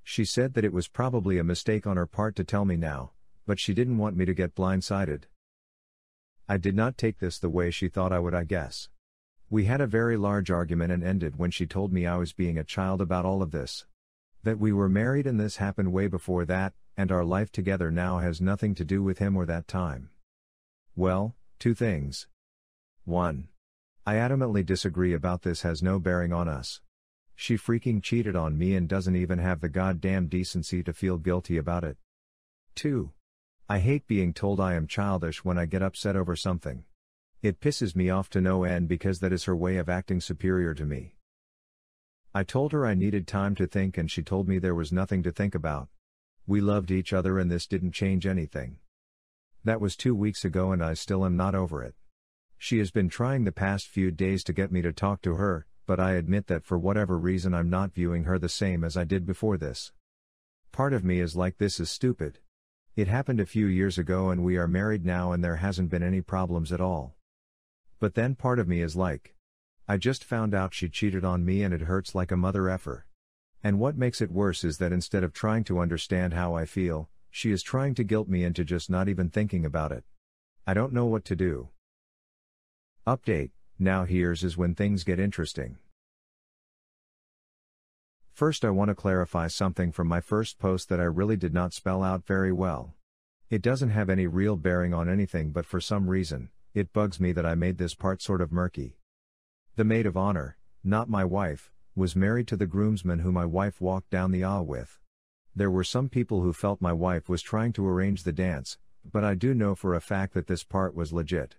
She 0.02 0.24
said 0.24 0.54
that 0.54 0.64
it 0.64 0.72
was 0.72 0.88
probably 0.88 1.38
a 1.38 1.44
mistake 1.44 1.86
on 1.86 1.96
her 1.96 2.06
part 2.06 2.34
to 2.34 2.42
tell 2.42 2.64
me 2.64 2.76
now, 2.76 3.12
but 3.46 3.60
she 3.60 3.74
didn't 3.74 3.98
want 3.98 4.16
me 4.16 4.24
to 4.24 4.34
get 4.34 4.56
blindsided. 4.56 5.26
I 6.48 6.56
did 6.56 6.74
not 6.74 6.98
take 6.98 7.20
this 7.20 7.38
the 7.38 7.48
way 7.48 7.70
she 7.70 7.88
thought 7.88 8.12
I 8.12 8.18
would, 8.18 8.34
I 8.34 8.42
guess. 8.42 8.88
We 9.48 9.66
had 9.66 9.80
a 9.80 9.86
very 9.86 10.16
large 10.16 10.50
argument 10.50 10.90
and 10.90 11.04
ended 11.04 11.38
when 11.38 11.52
she 11.52 11.64
told 11.64 11.92
me 11.92 12.06
I 12.06 12.16
was 12.16 12.32
being 12.32 12.58
a 12.58 12.64
child 12.64 13.00
about 13.00 13.24
all 13.24 13.40
of 13.40 13.52
this. 13.52 13.86
That 14.44 14.58
we 14.58 14.72
were 14.72 14.88
married 14.88 15.26
and 15.26 15.38
this 15.38 15.56
happened 15.56 15.92
way 15.92 16.06
before 16.06 16.44
that, 16.44 16.72
and 16.96 17.10
our 17.10 17.24
life 17.24 17.50
together 17.52 17.90
now 17.90 18.18
has 18.18 18.40
nothing 18.40 18.74
to 18.76 18.84
do 18.84 19.02
with 19.02 19.18
him 19.18 19.36
or 19.36 19.46
that 19.46 19.68
time. 19.68 20.10
Well, 20.96 21.36
two 21.58 21.74
things. 21.74 22.28
1. 23.04 23.48
I 24.06 24.14
adamantly 24.14 24.64
disagree 24.64 25.12
about 25.12 25.42
this 25.42 25.62
has 25.62 25.82
no 25.82 25.98
bearing 25.98 26.32
on 26.32 26.48
us. 26.48 26.80
She 27.34 27.56
freaking 27.56 28.02
cheated 28.02 28.34
on 28.34 28.58
me 28.58 28.74
and 28.74 28.88
doesn't 28.88 29.14
even 29.14 29.38
have 29.38 29.60
the 29.60 29.68
goddamn 29.68 30.26
decency 30.26 30.82
to 30.82 30.92
feel 30.92 31.18
guilty 31.18 31.56
about 31.56 31.84
it. 31.84 31.96
2. 32.74 33.12
I 33.68 33.80
hate 33.80 34.06
being 34.06 34.32
told 34.32 34.60
I 34.60 34.74
am 34.74 34.86
childish 34.86 35.44
when 35.44 35.58
I 35.58 35.66
get 35.66 35.82
upset 35.82 36.16
over 36.16 36.34
something. 36.34 36.84
It 37.42 37.60
pisses 37.60 37.94
me 37.94 38.08
off 38.08 38.30
to 38.30 38.40
no 38.40 38.64
end 38.64 38.88
because 38.88 39.20
that 39.20 39.32
is 39.32 39.44
her 39.44 39.54
way 39.54 39.76
of 39.76 39.88
acting 39.88 40.20
superior 40.20 40.74
to 40.74 40.84
me. 40.84 41.17
I 42.34 42.42
told 42.42 42.72
her 42.72 42.86
I 42.86 42.94
needed 42.94 43.26
time 43.26 43.54
to 43.54 43.66
think 43.66 43.96
and 43.96 44.10
she 44.10 44.22
told 44.22 44.48
me 44.48 44.58
there 44.58 44.74
was 44.74 44.92
nothing 44.92 45.22
to 45.22 45.32
think 45.32 45.54
about. 45.54 45.88
We 46.46 46.60
loved 46.60 46.90
each 46.90 47.12
other 47.12 47.38
and 47.38 47.50
this 47.50 47.66
didn't 47.66 47.92
change 47.92 48.26
anything. 48.26 48.76
That 49.64 49.80
was 49.80 49.96
two 49.96 50.14
weeks 50.14 50.44
ago 50.44 50.72
and 50.72 50.84
I 50.84 50.94
still 50.94 51.24
am 51.24 51.36
not 51.36 51.54
over 51.54 51.82
it. 51.82 51.94
She 52.58 52.78
has 52.78 52.90
been 52.90 53.08
trying 53.08 53.44
the 53.44 53.52
past 53.52 53.86
few 53.86 54.10
days 54.10 54.44
to 54.44 54.52
get 54.52 54.70
me 54.70 54.82
to 54.82 54.92
talk 54.92 55.22
to 55.22 55.36
her, 55.36 55.66
but 55.86 55.98
I 55.98 56.12
admit 56.12 56.48
that 56.48 56.64
for 56.64 56.78
whatever 56.78 57.18
reason 57.18 57.54
I'm 57.54 57.70
not 57.70 57.94
viewing 57.94 58.24
her 58.24 58.38
the 58.38 58.48
same 58.48 58.84
as 58.84 58.96
I 58.96 59.04
did 59.04 59.24
before 59.24 59.56
this. 59.56 59.92
Part 60.70 60.92
of 60.92 61.04
me 61.04 61.20
is 61.20 61.34
like 61.34 61.56
this 61.56 61.80
is 61.80 61.90
stupid. 61.90 62.40
It 62.94 63.08
happened 63.08 63.40
a 63.40 63.46
few 63.46 63.66
years 63.66 63.96
ago 63.96 64.28
and 64.30 64.44
we 64.44 64.58
are 64.58 64.68
married 64.68 65.06
now 65.06 65.32
and 65.32 65.42
there 65.42 65.56
hasn't 65.56 65.88
been 65.88 66.02
any 66.02 66.20
problems 66.20 66.72
at 66.72 66.80
all. 66.80 67.14
But 68.00 68.14
then 68.14 68.34
part 68.34 68.58
of 68.58 68.68
me 68.68 68.82
is 68.82 68.96
like, 68.96 69.34
I 69.90 69.96
just 69.96 70.22
found 70.22 70.54
out 70.54 70.74
she 70.74 70.90
cheated 70.90 71.24
on 71.24 71.46
me 71.46 71.62
and 71.62 71.72
it 71.72 71.80
hurts 71.80 72.14
like 72.14 72.30
a 72.30 72.36
mother 72.36 72.68
effer. 72.68 73.06
And 73.64 73.80
what 73.80 73.96
makes 73.96 74.20
it 74.20 74.30
worse 74.30 74.62
is 74.62 74.76
that 74.76 74.92
instead 74.92 75.24
of 75.24 75.32
trying 75.32 75.64
to 75.64 75.78
understand 75.78 76.34
how 76.34 76.54
I 76.54 76.66
feel, 76.66 77.08
she 77.30 77.52
is 77.52 77.62
trying 77.62 77.94
to 77.94 78.04
guilt 78.04 78.28
me 78.28 78.44
into 78.44 78.64
just 78.64 78.90
not 78.90 79.08
even 79.08 79.30
thinking 79.30 79.64
about 79.64 79.90
it. 79.90 80.04
I 80.66 80.74
don't 80.74 80.92
know 80.92 81.06
what 81.06 81.24
to 81.24 81.34
do. 81.34 81.70
Update, 83.06 83.52
now 83.78 84.04
here's 84.04 84.44
is 84.44 84.58
when 84.58 84.74
things 84.74 85.04
get 85.04 85.18
interesting. 85.18 85.78
First, 88.30 88.66
I 88.66 88.70
want 88.70 88.90
to 88.90 88.94
clarify 88.94 89.48
something 89.48 89.90
from 89.90 90.06
my 90.06 90.20
first 90.20 90.58
post 90.58 90.90
that 90.90 91.00
I 91.00 91.04
really 91.04 91.38
did 91.38 91.54
not 91.54 91.72
spell 91.72 92.02
out 92.02 92.26
very 92.26 92.52
well. 92.52 92.92
It 93.48 93.62
doesn't 93.62 93.88
have 93.88 94.10
any 94.10 94.26
real 94.26 94.56
bearing 94.56 94.92
on 94.92 95.08
anything, 95.08 95.50
but 95.50 95.64
for 95.64 95.80
some 95.80 96.10
reason, 96.10 96.50
it 96.74 96.92
bugs 96.92 97.18
me 97.18 97.32
that 97.32 97.46
I 97.46 97.54
made 97.54 97.78
this 97.78 97.94
part 97.94 98.20
sort 98.20 98.42
of 98.42 98.52
murky. 98.52 98.97
The 99.78 99.84
maid 99.84 100.06
of 100.06 100.16
honor, 100.16 100.56
not 100.82 101.08
my 101.08 101.24
wife, 101.24 101.70
was 101.94 102.16
married 102.16 102.48
to 102.48 102.56
the 102.56 102.66
groomsman 102.66 103.20
who 103.20 103.30
my 103.30 103.44
wife 103.44 103.80
walked 103.80 104.10
down 104.10 104.32
the 104.32 104.42
aisle 104.42 104.66
with. 104.66 104.98
There 105.54 105.70
were 105.70 105.84
some 105.84 106.08
people 106.08 106.42
who 106.42 106.52
felt 106.52 106.80
my 106.80 106.92
wife 106.92 107.28
was 107.28 107.42
trying 107.42 107.72
to 107.74 107.86
arrange 107.86 108.24
the 108.24 108.32
dance, 108.32 108.76
but 109.04 109.22
I 109.22 109.36
do 109.36 109.54
know 109.54 109.76
for 109.76 109.94
a 109.94 110.00
fact 110.00 110.34
that 110.34 110.48
this 110.48 110.64
part 110.64 110.96
was 110.96 111.12
legit. 111.12 111.54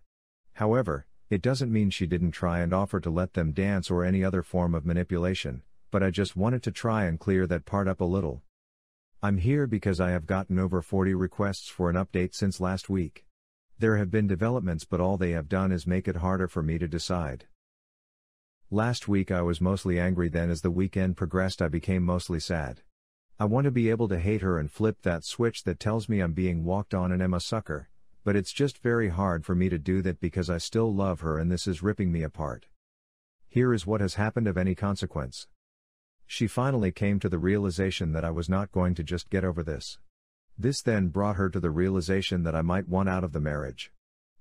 However, 0.56 1.08
it 1.30 1.42
doesn't 1.42 1.72
mean 1.72 1.92
she 1.92 2.06
didn't 2.06 2.32
try 2.32 2.60
and 2.60 2.74
offer 2.74 3.00
to 3.00 3.10
let 3.10 3.36
them 3.36 3.54
dance 3.54 3.90
or 3.90 4.04
any 4.04 4.22
other 4.22 4.44
form 4.44 4.76
of 4.76 4.86
manipulation, 4.86 5.62
but 5.90 6.04
I 6.04 6.10
just 6.10 6.36
wanted 6.36 6.62
to 6.64 6.72
try 6.74 7.06
and 7.06 7.22
clear 7.22 7.48
that 7.48 7.64
part 7.64 7.88
up 7.88 8.02
a 8.02 8.04
little. 8.04 8.42
I'm 9.24 9.38
here 9.38 9.66
because 9.66 10.02
I 10.02 10.10
have 10.10 10.26
gotten 10.26 10.60
over 10.60 10.82
40 10.82 11.14
requests 11.14 11.70
for 11.70 11.90
an 11.90 11.96
update 11.96 12.36
since 12.36 12.60
last 12.60 12.90
week. 12.90 13.26
There 13.78 13.96
have 13.96 14.12
been 14.12 14.28
developments, 14.28 14.84
but 14.84 15.00
all 15.00 15.16
they 15.16 15.32
have 15.32 15.48
done 15.48 15.72
is 15.72 15.88
make 15.88 16.10
it 16.10 16.18
harder 16.18 16.50
for 16.50 16.62
me 16.62 16.78
to 16.80 16.86
decide. 16.86 17.46
Last 18.72 19.08
week 19.08 19.32
I 19.32 19.42
was 19.42 19.60
mostly 19.60 20.00
angry, 20.00 20.30
then, 20.30 20.52
as 20.52 20.62
the 20.62 20.70
weekend 20.70 21.18
progressed, 21.18 21.60
I 21.60 21.70
became 21.70 22.04
mostly 22.04 22.40
sad. 22.40 22.82
I 23.40 23.46
want 23.46 23.66
to 23.66 23.72
be 23.72 23.90
able 23.90 24.08
to 24.10 24.20
hate 24.20 24.42
her 24.42 24.60
and 24.60 24.70
flip 24.70 25.02
that 25.02 25.24
switch 25.24 25.64
that 25.64 25.80
tells 25.80 26.08
me 26.08 26.20
I'm 26.20 26.34
being 26.34 26.64
walked 26.64 26.94
on 26.94 27.12
and 27.12 27.20
am 27.24 27.34
a 27.34 27.40
sucker, 27.40 27.90
but 28.24 28.36
it's 28.36 28.54
just 28.54 28.78
very 28.78 29.10
hard 29.10 29.44
for 29.44 29.56
me 29.56 29.70
to 29.70 29.80
do 29.80 30.04
that 30.04 30.20
because 30.20 30.52
I 30.52 30.60
still 30.60 30.94
love 30.94 31.22
her 31.22 31.40
and 31.40 31.52
this 31.52 31.66
is 31.66 31.82
ripping 31.82 32.12
me 32.12 32.22
apart. 32.22 32.68
Here 33.48 33.74
is 33.74 33.88
what 33.88 34.02
has 34.02 34.14
happened 34.14 34.48
of 34.48 34.56
any 34.56 34.76
consequence. 34.76 35.48
She 36.28 36.46
finally 36.46 36.92
came 36.92 37.20
to 37.22 37.30
the 37.30 37.40
realization 37.40 38.12
that 38.12 38.24
I 38.24 38.30
was 38.30 38.50
not 38.50 38.72
going 38.72 38.94
to 38.96 39.04
just 39.04 39.32
get 39.32 39.44
over 39.44 39.64
this. 39.64 39.98
This 40.60 40.84
then 40.84 41.08
brought 41.08 41.38
her 41.38 41.50
to 41.50 41.60
the 41.60 41.72
realization 41.72 42.44
that 42.44 42.54
I 42.54 42.62
might 42.62 42.88
want 42.88 43.10
out 43.10 43.24
of 43.24 43.34
the 43.34 43.40
marriage. 43.40 43.92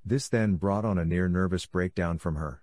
This 0.05 0.29
then 0.29 0.57
brought 0.57 0.85
on 0.85 0.99
a 0.99 1.05
near 1.07 1.31
nervous 1.31 1.65
breakdown 1.65 2.19
from 2.19 2.35
her. 2.35 2.63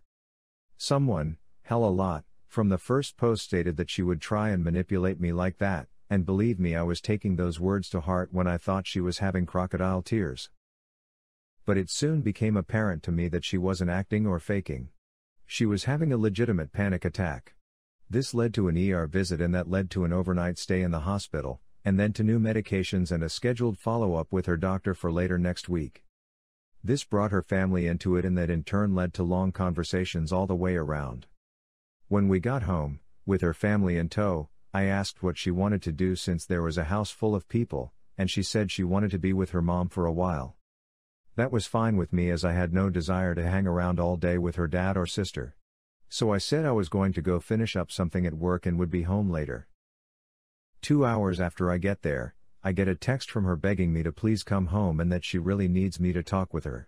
Someone, 0.78 1.38
hell 1.66 1.84
a 1.84 1.90
lot, 1.90 2.24
from 2.48 2.70
the 2.70 2.78
first 2.78 3.18
post 3.18 3.44
stated 3.44 3.76
that 3.76 3.90
she 3.90 4.04
would 4.04 4.22
try 4.22 4.50
and 4.50 4.64
manipulate 4.64 5.20
me 5.20 5.34
like 5.34 5.58
that, 5.58 5.88
and 6.12 6.24
believe 6.24 6.60
me, 6.60 6.76
I 6.76 6.84
was 6.84 7.02
taking 7.02 7.36
those 7.36 7.60
words 7.60 7.90
to 7.90 8.02
heart 8.02 8.30
when 8.32 8.46
I 8.46 8.58
thought 8.58 8.86
she 8.86 9.02
was 9.02 9.18
having 9.18 9.48
crocodile 9.48 10.04
tears. 10.04 10.52
But 11.66 11.78
it 11.78 11.90
soon 11.90 12.22
became 12.22 12.56
apparent 12.56 13.02
to 13.04 13.12
me 13.12 13.30
that 13.30 13.44
she 13.44 13.58
wasn't 13.58 13.90
acting 13.90 14.28
or 14.28 14.40
faking. 14.40 14.90
She 15.48 15.66
was 15.66 15.86
having 15.86 16.14
a 16.14 16.18
legitimate 16.18 16.72
panic 16.72 17.04
attack. 17.04 17.56
This 18.08 18.36
led 18.36 18.54
to 18.54 18.68
an 18.68 18.78
ER 18.78 19.08
visit 19.08 19.42
and 19.42 19.56
that 19.56 19.68
led 19.68 19.90
to 19.90 20.04
an 20.06 20.14
overnight 20.14 20.60
stay 20.60 20.84
in 20.84 20.92
the 20.92 21.00
hospital, 21.00 21.62
and 21.84 22.00
then 22.00 22.14
to 22.14 22.24
new 22.24 22.40
medications 22.40 23.12
and 23.12 23.24
a 23.24 23.30
scheduled 23.30 23.80
follow 23.80 24.14
up 24.14 24.28
with 24.32 24.46
her 24.46 24.58
doctor 24.58 24.94
for 24.94 25.12
later 25.12 25.40
next 25.40 25.68
week. 25.68 26.04
This 26.84 27.04
brought 27.04 27.32
her 27.32 27.42
family 27.42 27.88
into 27.88 28.18
it 28.18 28.24
and 28.24 28.38
that 28.38 28.52
in 28.52 28.64
turn 28.64 28.94
led 28.94 29.16
to 29.16 29.24
long 29.24 29.52
conversations 29.52 30.32
all 30.32 30.46
the 30.46 30.56
way 30.56 30.76
around. 30.76 31.26
When 32.08 32.28
we 32.28 32.40
got 32.40 32.64
home, 32.64 33.00
with 33.26 33.42
her 33.42 33.54
family 33.54 33.98
in 33.98 34.10
tow, 34.10 34.50
I 34.72 34.84
asked 34.84 35.24
what 35.24 35.40
she 35.40 35.50
wanted 35.50 35.82
to 35.84 35.92
do 35.92 36.16
since 36.16 36.46
there 36.46 36.62
was 36.62 36.78
a 36.78 36.84
house 36.84 37.10
full 37.10 37.34
of 37.34 37.50
people, 37.50 37.94
and 38.16 38.30
she 38.30 38.44
said 38.44 38.72
she 38.72 38.84
wanted 38.84 39.10
to 39.10 39.18
be 39.18 39.34
with 39.34 39.50
her 39.52 39.62
mom 39.62 39.90
for 39.90 40.06
a 40.06 40.14
while. 40.14 40.56
That 41.36 41.52
was 41.52 41.66
fine 41.66 41.98
with 41.98 42.14
me 42.14 42.30
as 42.30 42.46
I 42.46 42.54
had 42.54 42.74
no 42.74 42.92
desire 42.92 43.34
to 43.34 43.50
hang 43.50 43.66
around 43.66 44.00
all 44.00 44.18
day 44.18 44.38
with 44.38 44.56
her 44.56 44.68
dad 44.68 44.98
or 44.98 45.08
sister. 45.08 45.56
So 46.08 46.32
I 46.32 46.38
said 46.38 46.64
I 46.64 46.74
was 46.74 46.90
going 46.90 47.12
to 47.14 47.24
go 47.24 47.40
finish 47.40 47.76
up 47.76 47.92
something 47.92 48.28
at 48.28 48.36
work 48.36 48.68
and 48.68 48.78
would 48.78 48.92
be 48.92 49.02
home 49.02 49.32
later. 49.32 49.68
Two 50.84 51.06
hours 51.06 51.40
after 51.40 51.72
I 51.72 51.80
get 51.80 52.04
there, 52.04 52.36
I 52.64 52.72
get 52.72 52.88
a 52.88 52.94
text 52.94 53.32
from 53.32 53.46
her 53.46 53.56
begging 53.56 53.92
me 53.92 54.04
to 54.04 54.12
please 54.12 54.44
come 54.44 54.68
home 54.68 55.00
and 55.00 55.12
that 55.12 55.26
she 55.26 55.40
really 55.40 55.68
needs 55.68 56.00
me 56.00 56.14
to 56.14 56.22
talk 56.22 56.54
with 56.54 56.66
her. 56.66 56.88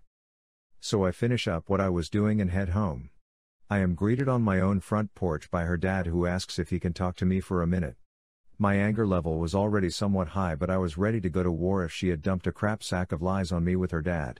So 0.80 1.06
I 1.06 1.12
finish 1.12 1.48
up 1.48 1.70
what 1.70 1.82
I 1.82 1.90
was 1.90 2.08
doing 2.08 2.40
and 2.40 2.52
head 2.52 2.70
home. 2.70 3.10
I 3.70 3.80
am 3.80 3.96
greeted 3.96 4.30
on 4.30 4.44
my 4.44 4.62
own 4.62 4.80
front 4.80 5.14
porch 5.14 5.52
by 5.52 5.66
her 5.66 5.76
dad 5.76 6.08
who 6.08 6.26
asks 6.26 6.58
if 6.58 6.70
he 6.70 6.80
can 6.80 6.94
talk 6.94 7.18
to 7.18 7.26
me 7.26 7.42
for 7.42 7.62
a 7.62 7.68
minute. 7.68 7.98
My 8.58 8.76
anger 8.76 9.06
level 9.06 9.40
was 9.40 9.54
already 9.54 9.90
somewhat 9.90 10.30
high, 10.30 10.56
but 10.56 10.70
I 10.70 10.78
was 10.78 10.98
ready 10.98 11.20
to 11.20 11.30
go 11.30 11.44
to 11.44 11.52
war 11.52 11.84
if 11.84 11.92
she 11.92 12.08
had 12.08 12.22
dumped 12.22 12.48
a 12.48 12.54
crap 12.54 12.82
sack 12.82 13.12
of 13.12 13.22
lies 13.22 13.52
on 13.52 13.66
me 13.66 13.76
with 13.76 13.92
her 13.92 14.02
dad. 14.02 14.40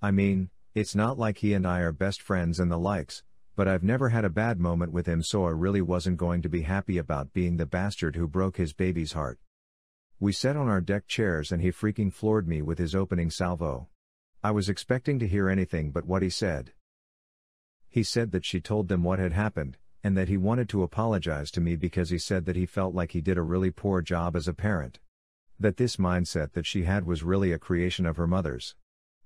I 0.00 0.12
mean, 0.12 0.50
it's 0.72 0.94
not 0.94 1.18
like 1.18 1.38
he 1.38 1.52
and 1.52 1.66
I 1.66 1.80
are 1.80 1.90
best 1.90 2.22
friends 2.22 2.60
and 2.60 2.70
the 2.70 2.78
likes, 2.78 3.24
but 3.56 3.66
I've 3.66 3.82
never 3.82 4.10
had 4.10 4.24
a 4.24 4.30
bad 4.30 4.60
moment 4.60 4.92
with 4.92 5.06
him, 5.06 5.20
so 5.20 5.46
I 5.46 5.50
really 5.50 5.82
wasn't 5.82 6.18
going 6.18 6.40
to 6.42 6.48
be 6.48 6.62
happy 6.62 6.96
about 6.96 7.32
being 7.32 7.56
the 7.56 7.66
bastard 7.66 8.14
who 8.14 8.28
broke 8.28 8.56
his 8.56 8.72
baby's 8.72 9.14
heart. 9.14 9.40
We 10.20 10.30
sat 10.30 10.56
on 10.56 10.68
our 10.68 10.80
deck 10.80 11.08
chairs 11.08 11.50
and 11.50 11.60
he 11.60 11.72
freaking 11.72 12.12
floored 12.12 12.46
me 12.46 12.62
with 12.62 12.78
his 12.78 12.94
opening 12.94 13.30
salvo. 13.30 13.88
I 14.44 14.52
was 14.52 14.68
expecting 14.68 15.18
to 15.18 15.26
hear 15.26 15.48
anything 15.48 15.90
but 15.90 16.06
what 16.06 16.22
he 16.22 16.30
said. 16.30 16.72
He 17.90 18.04
said 18.04 18.30
that 18.30 18.44
she 18.44 18.60
told 18.60 18.86
them 18.86 19.02
what 19.02 19.18
had 19.18 19.32
happened, 19.32 19.76
and 20.04 20.16
that 20.16 20.28
he 20.28 20.36
wanted 20.36 20.68
to 20.68 20.84
apologize 20.84 21.50
to 21.50 21.60
me 21.60 21.74
because 21.74 22.10
he 22.10 22.18
said 22.18 22.46
that 22.46 22.54
he 22.54 22.64
felt 22.64 22.94
like 22.94 23.10
he 23.10 23.20
did 23.20 23.36
a 23.36 23.42
really 23.42 23.72
poor 23.72 24.00
job 24.00 24.36
as 24.36 24.46
a 24.46 24.54
parent. 24.54 25.00
That 25.58 25.76
this 25.76 25.96
mindset 25.96 26.52
that 26.52 26.66
she 26.66 26.84
had 26.84 27.04
was 27.04 27.24
really 27.24 27.52
a 27.52 27.58
creation 27.58 28.06
of 28.06 28.16
her 28.16 28.28
mother's. 28.28 28.76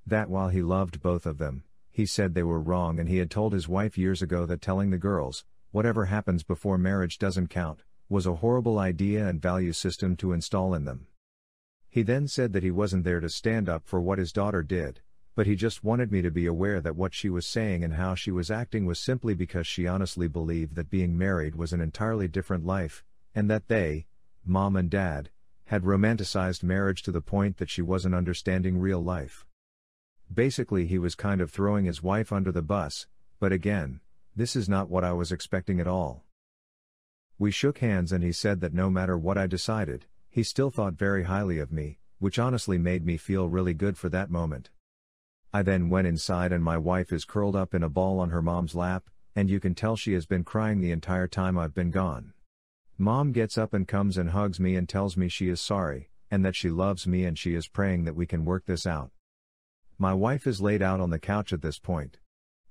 That 0.07 0.31
while 0.31 0.49
he 0.49 0.63
loved 0.63 1.03
both 1.03 1.27
of 1.27 1.37
them, 1.39 1.65
he 1.91 2.07
said 2.07 2.35
they 2.35 2.43
were 2.43 2.61
wrong 2.61 2.99
and 2.99 3.09
he 3.09 3.19
had 3.19 3.31
told 3.31 3.53
his 3.53 3.69
wife 3.69 3.97
years 3.99 4.23
ago 4.23 4.47
that 4.47 4.63
telling 4.63 4.91
the 4.91 4.99
girls, 4.99 5.45
whatever 5.71 6.07
happens 6.07 6.43
before 6.43 6.79
marriage 6.79 7.19
doesn't 7.19 7.49
count, 7.49 7.85
was 8.09 8.27
a 8.27 8.37
horrible 8.37 8.79
idea 8.79 9.29
and 9.29 9.43
value 9.43 9.73
system 9.73 10.17
to 10.17 10.33
install 10.33 10.75
in 10.75 10.87
them. 10.87 11.07
He 11.89 12.03
then 12.03 12.27
said 12.27 12.53
that 12.53 12.65
he 12.65 12.71
wasn't 12.71 13.05
there 13.05 13.21
to 13.21 13.29
stand 13.29 13.69
up 13.69 13.87
for 13.87 14.01
what 14.01 14.19
his 14.19 14.33
daughter 14.33 14.63
did, 14.63 15.03
but 15.35 15.47
he 15.47 15.57
just 15.57 15.83
wanted 15.83 16.13
me 16.13 16.23
to 16.23 16.31
be 16.31 16.47
aware 16.47 16.81
that 16.81 16.95
what 16.95 17.13
she 17.13 17.29
was 17.29 17.45
saying 17.45 17.83
and 17.83 17.95
how 17.95 18.15
she 18.15 18.31
was 18.31 18.51
acting 18.51 18.87
was 18.87 19.01
simply 19.01 19.35
because 19.35 19.67
she 19.67 19.87
honestly 19.87 20.29
believed 20.29 20.77
that 20.77 20.91
being 20.91 21.19
married 21.19 21.57
was 21.57 21.73
an 21.73 21.81
entirely 21.81 22.29
different 22.29 22.65
life, 22.65 23.05
and 23.35 23.51
that 23.51 23.67
they, 23.67 24.07
mom 24.45 24.77
and 24.77 24.91
dad, 24.91 25.31
had 25.67 25.83
romanticized 25.83 26.63
marriage 26.63 27.03
to 27.03 27.11
the 27.11 27.21
point 27.21 27.57
that 27.57 27.71
she 27.71 27.83
wasn't 27.83 28.15
understanding 28.15 28.79
real 28.79 29.03
life. 29.03 29.45
Basically, 30.33 30.87
he 30.87 30.99
was 30.99 31.15
kind 31.15 31.41
of 31.41 31.51
throwing 31.51 31.85
his 31.85 32.03
wife 32.03 32.33
under 32.33 32.53
the 32.53 32.63
bus, 32.63 33.07
but 33.41 33.53
again, 33.53 34.01
this 34.37 34.55
is 34.55 34.69
not 34.69 34.89
what 34.89 35.05
I 35.05 35.13
was 35.13 35.33
expecting 35.33 35.81
at 35.81 35.89
all. 35.89 36.23
We 37.39 37.51
shook 37.51 37.79
hands 37.79 38.13
and 38.13 38.23
he 38.23 38.33
said 38.33 38.61
that 38.61 38.75
no 38.75 38.89
matter 38.89 39.19
what 39.19 39.37
I 39.37 39.49
decided, 39.49 40.07
he 40.31 40.43
still 40.43 40.71
thought 40.71 40.95
very 40.95 41.25
highly 41.25 41.59
of 41.59 41.73
me, 41.73 41.99
which 42.19 42.39
honestly 42.39 42.79
made 42.79 43.05
me 43.05 43.17
feel 43.17 43.49
really 43.49 43.75
good 43.75 43.99
for 43.99 44.09
that 44.11 44.31
moment. 44.31 44.71
I 45.55 45.63
then 45.63 45.89
went 45.89 46.09
inside 46.09 46.51
and 46.51 46.65
my 46.65 46.77
wife 46.77 47.13
is 47.13 47.25
curled 47.25 47.55
up 47.55 47.75
in 47.75 47.85
a 47.85 47.89
ball 47.89 48.19
on 48.19 48.31
her 48.31 48.43
mom's 48.43 48.75
lap, 48.75 49.09
and 49.37 49.49
you 49.49 49.61
can 49.61 49.73
tell 49.73 49.95
she 49.95 50.15
has 50.15 50.27
been 50.27 50.43
crying 50.43 50.81
the 50.81 50.91
entire 50.91 51.29
time 51.29 51.57
I've 51.57 51.77
been 51.77 51.93
gone. 51.93 52.33
Mom 52.99 53.31
gets 53.31 53.57
up 53.57 53.73
and 53.73 53.87
comes 53.87 54.19
and 54.19 54.31
hugs 54.31 54.59
me 54.59 54.75
and 54.75 54.89
tells 54.89 55.17
me 55.17 55.29
she 55.29 55.49
is 55.49 55.61
sorry, 55.61 56.11
and 56.29 56.45
that 56.45 56.57
she 56.57 56.71
loves 56.71 57.07
me 57.07 57.25
and 57.25 57.39
she 57.39 57.55
is 57.55 57.69
praying 57.69 58.03
that 58.03 58.17
we 58.17 58.27
can 58.27 58.45
work 58.45 58.67
this 58.67 58.85
out. 58.85 59.13
My 59.97 60.13
wife 60.13 60.49
is 60.49 60.61
laid 60.61 60.83
out 60.83 61.01
on 61.01 61.11
the 61.11 61.21
couch 61.21 61.53
at 61.53 61.63
this 61.63 61.79
point. 61.79 62.19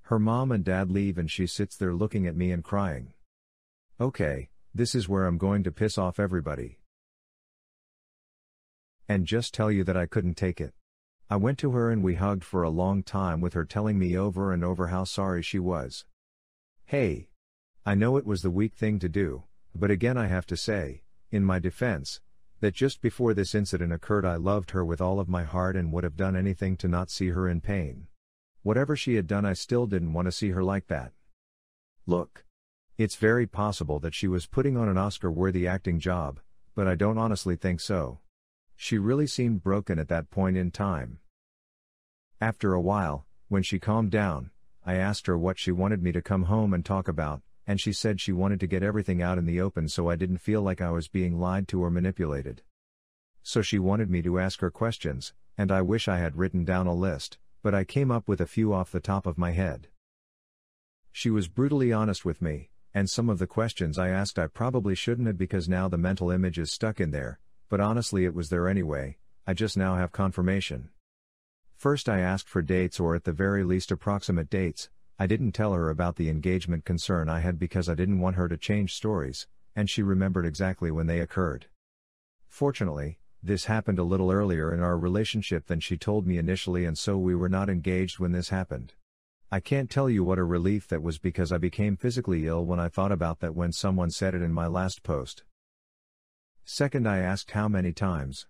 Her 0.01 0.19
mom 0.19 0.51
and 0.51 0.65
dad 0.65 0.91
leave 0.91 1.17
and 1.17 1.31
she 1.31 1.47
sits 1.47 1.77
there 1.77 1.93
looking 1.93 2.27
at 2.27 2.35
me 2.35 2.51
and 2.51 2.65
crying. 2.65 3.13
Okay, 4.01 4.49
this 4.75 4.93
is 4.93 5.07
where 5.07 5.23
I'm 5.23 5.37
going 5.37 5.63
to 5.63 5.71
piss 5.71 5.97
off 5.97 6.19
everybody. 6.19 6.79
And 9.07 9.25
just 9.25 9.53
tell 9.53 9.71
you 9.71 9.85
that 9.85 9.95
I 9.95 10.05
couldn't 10.05 10.35
take 10.35 10.59
it. 10.59 10.73
I 11.29 11.35
went 11.37 11.57
to 11.59 11.71
her 11.71 11.89
and 11.89 12.03
we 12.03 12.15
hugged 12.15 12.43
for 12.43 12.63
a 12.63 12.69
long 12.69 13.03
time 13.03 13.41
with 13.41 13.53
her 13.53 13.65
telling 13.65 13.97
me 13.97 14.17
over 14.17 14.51
and 14.51 14.63
over 14.63 14.87
how 14.87 15.03
sorry 15.03 15.41
she 15.41 15.59
was. 15.59 16.05
Hey! 16.85 17.29
I 17.85 17.95
know 17.95 18.17
it 18.17 18.25
was 18.25 18.41
the 18.41 18.51
weak 18.51 18.75
thing 18.75 18.99
to 18.99 19.09
do, 19.09 19.43
but 19.75 19.91
again 19.91 20.17
I 20.17 20.27
have 20.27 20.45
to 20.47 20.57
say, 20.57 21.03
in 21.31 21.43
my 21.43 21.59
defense, 21.59 22.21
that 22.59 22.73
just 22.73 23.01
before 23.01 23.33
this 23.33 23.53
incident 23.53 23.91
occurred, 23.91 24.25
I 24.25 24.35
loved 24.35 24.71
her 24.71 24.85
with 24.85 25.01
all 25.01 25.19
of 25.19 25.27
my 25.27 25.43
heart 25.43 25.75
and 25.75 25.91
would 25.91 26.05
have 26.05 26.15
done 26.15 26.35
anything 26.35 26.77
to 26.77 26.87
not 26.87 27.09
see 27.09 27.29
her 27.29 27.47
in 27.47 27.59
pain. 27.59 28.07
Whatever 28.61 28.95
she 28.95 29.15
had 29.15 29.27
done, 29.27 29.45
I 29.45 29.51
still 29.51 29.85
didn't 29.85 30.13
want 30.13 30.27
to 30.27 30.31
see 30.31 30.51
her 30.51 30.63
like 30.63 30.87
that. 30.87 31.11
Look. 32.05 32.45
It's 32.97 33.15
very 33.15 33.47
possible 33.47 33.99
that 33.99 34.13
she 34.13 34.27
was 34.27 34.45
putting 34.45 34.77
on 34.77 34.87
an 34.87 34.97
Oscar 34.97 35.31
worthy 35.31 35.67
acting 35.67 35.99
job, 35.99 36.39
but 36.75 36.87
I 36.87 36.95
don't 36.95 37.17
honestly 37.17 37.55
think 37.55 37.81
so. 37.81 38.19
She 38.83 38.97
really 38.97 39.27
seemed 39.27 39.63
broken 39.63 39.97
at 39.97 40.09
that 40.09 40.29
point 40.29 40.57
in 40.57 40.69
time. 40.69 41.19
After 42.41 42.73
a 42.73 42.81
while, 42.81 43.25
when 43.47 43.63
she 43.63 43.79
calmed 43.79 44.11
down, 44.11 44.51
I 44.85 44.95
asked 44.95 45.25
her 45.27 45.37
what 45.37 45.57
she 45.57 45.71
wanted 45.71 46.03
me 46.03 46.11
to 46.11 46.21
come 46.21 46.43
home 46.43 46.73
and 46.73 46.83
talk 46.83 47.07
about, 47.07 47.41
and 47.65 47.79
she 47.79 47.93
said 47.93 48.19
she 48.19 48.33
wanted 48.33 48.59
to 48.59 48.67
get 48.67 48.83
everything 48.83 49.21
out 49.21 49.37
in 49.37 49.45
the 49.45 49.61
open 49.61 49.87
so 49.87 50.09
I 50.09 50.17
didn't 50.17 50.39
feel 50.39 50.61
like 50.61 50.81
I 50.81 50.91
was 50.91 51.07
being 51.07 51.39
lied 51.39 51.69
to 51.69 51.81
or 51.81 51.89
manipulated. 51.89 52.61
So 53.41 53.61
she 53.61 53.79
wanted 53.79 54.09
me 54.09 54.21
to 54.23 54.37
ask 54.37 54.59
her 54.59 54.69
questions, 54.69 55.33
and 55.57 55.71
I 55.71 55.81
wish 55.81 56.09
I 56.09 56.17
had 56.17 56.35
written 56.35 56.65
down 56.65 56.85
a 56.85 56.93
list, 56.93 57.37
but 57.61 57.73
I 57.73 57.85
came 57.85 58.11
up 58.11 58.27
with 58.27 58.41
a 58.41 58.45
few 58.45 58.73
off 58.73 58.91
the 58.91 58.99
top 58.99 59.25
of 59.25 59.37
my 59.37 59.51
head. 59.51 59.87
She 61.13 61.29
was 61.29 61.47
brutally 61.47 61.93
honest 61.93 62.25
with 62.25 62.41
me, 62.41 62.69
and 62.93 63.09
some 63.09 63.29
of 63.29 63.39
the 63.39 63.47
questions 63.47 63.97
I 63.97 64.09
asked 64.09 64.37
I 64.37 64.47
probably 64.47 64.93
shouldn't 64.93 65.27
have 65.27 65.37
because 65.37 65.69
now 65.69 65.87
the 65.87 65.97
mental 65.97 66.29
image 66.29 66.59
is 66.59 66.69
stuck 66.69 66.99
in 66.99 67.11
there, 67.11 67.39
but 67.73 67.81
honestly 67.81 68.23
it 68.23 68.35
was 68.35 68.49
there 68.49 68.67
anyway, 68.67 69.17
I 69.47 69.55
just 69.55 69.75
now 69.75 69.95
have 69.95 70.11
confirmation. 70.11 70.89
First 71.75 72.07
I 72.07 72.19
asked 72.19 72.47
for 72.47 72.61
dates 72.61 72.99
or 72.99 73.15
at 73.15 73.23
the 73.23 73.31
very 73.31 73.63
least 73.63 73.91
approximate 73.91 74.47
dates, 74.47 74.91
I 75.17 75.25
didn't 75.25 75.53
tell 75.53 75.73
her 75.73 75.89
about 75.89 76.17
the 76.17 76.29
engagement 76.29 76.85
concern 76.85 77.29
I 77.29 77.39
had 77.39 77.57
because 77.57 77.89
I 77.89 77.95
didn't 77.95 78.19
want 78.19 78.35
her 78.35 78.47
to 78.47 78.57
change 78.57 78.93
stories, 78.93 79.47
and 79.75 79.89
she 79.89 80.03
remembered 80.03 80.45
exactly 80.45 80.91
when 80.91 81.07
they 81.07 81.19
occurred. 81.19 81.65
Fortunately, 82.47 83.17
this 83.41 83.65
happened 83.65 83.97
a 83.97 84.03
little 84.03 84.31
earlier 84.31 84.71
in 84.71 84.79
our 84.79 84.95
relationship 84.95 85.65
than 85.65 85.79
she 85.79 85.97
told 85.97 86.27
me 86.27 86.37
initially, 86.37 86.85
and 86.85 86.95
so 86.95 87.17
we 87.17 87.33
were 87.33 87.49
not 87.49 87.71
engaged 87.71 88.19
when 88.19 88.33
this 88.33 88.49
happened. 88.49 88.93
I 89.51 89.61
can't 89.61 89.89
tell 89.89 90.11
you 90.11 90.23
what 90.23 90.37
a 90.37 90.43
relief 90.43 90.87
that 90.89 91.01
was 91.01 91.17
because 91.17 91.51
I 91.51 91.57
became 91.57 91.97
physically 91.97 92.45
ill 92.45 92.63
when 92.63 92.79
I 92.79 92.87
thought 92.87 93.11
about 93.11 93.39
that 93.39 93.55
when 93.55 93.71
someone 93.71 94.11
said 94.11 94.35
it 94.35 94.43
in 94.43 94.53
my 94.53 94.67
last 94.67 95.01
post. 95.01 95.43
Second, 96.65 97.07
I 97.07 97.17
asked 97.17 97.51
how 97.51 97.67
many 97.67 97.91
times. 97.91 98.47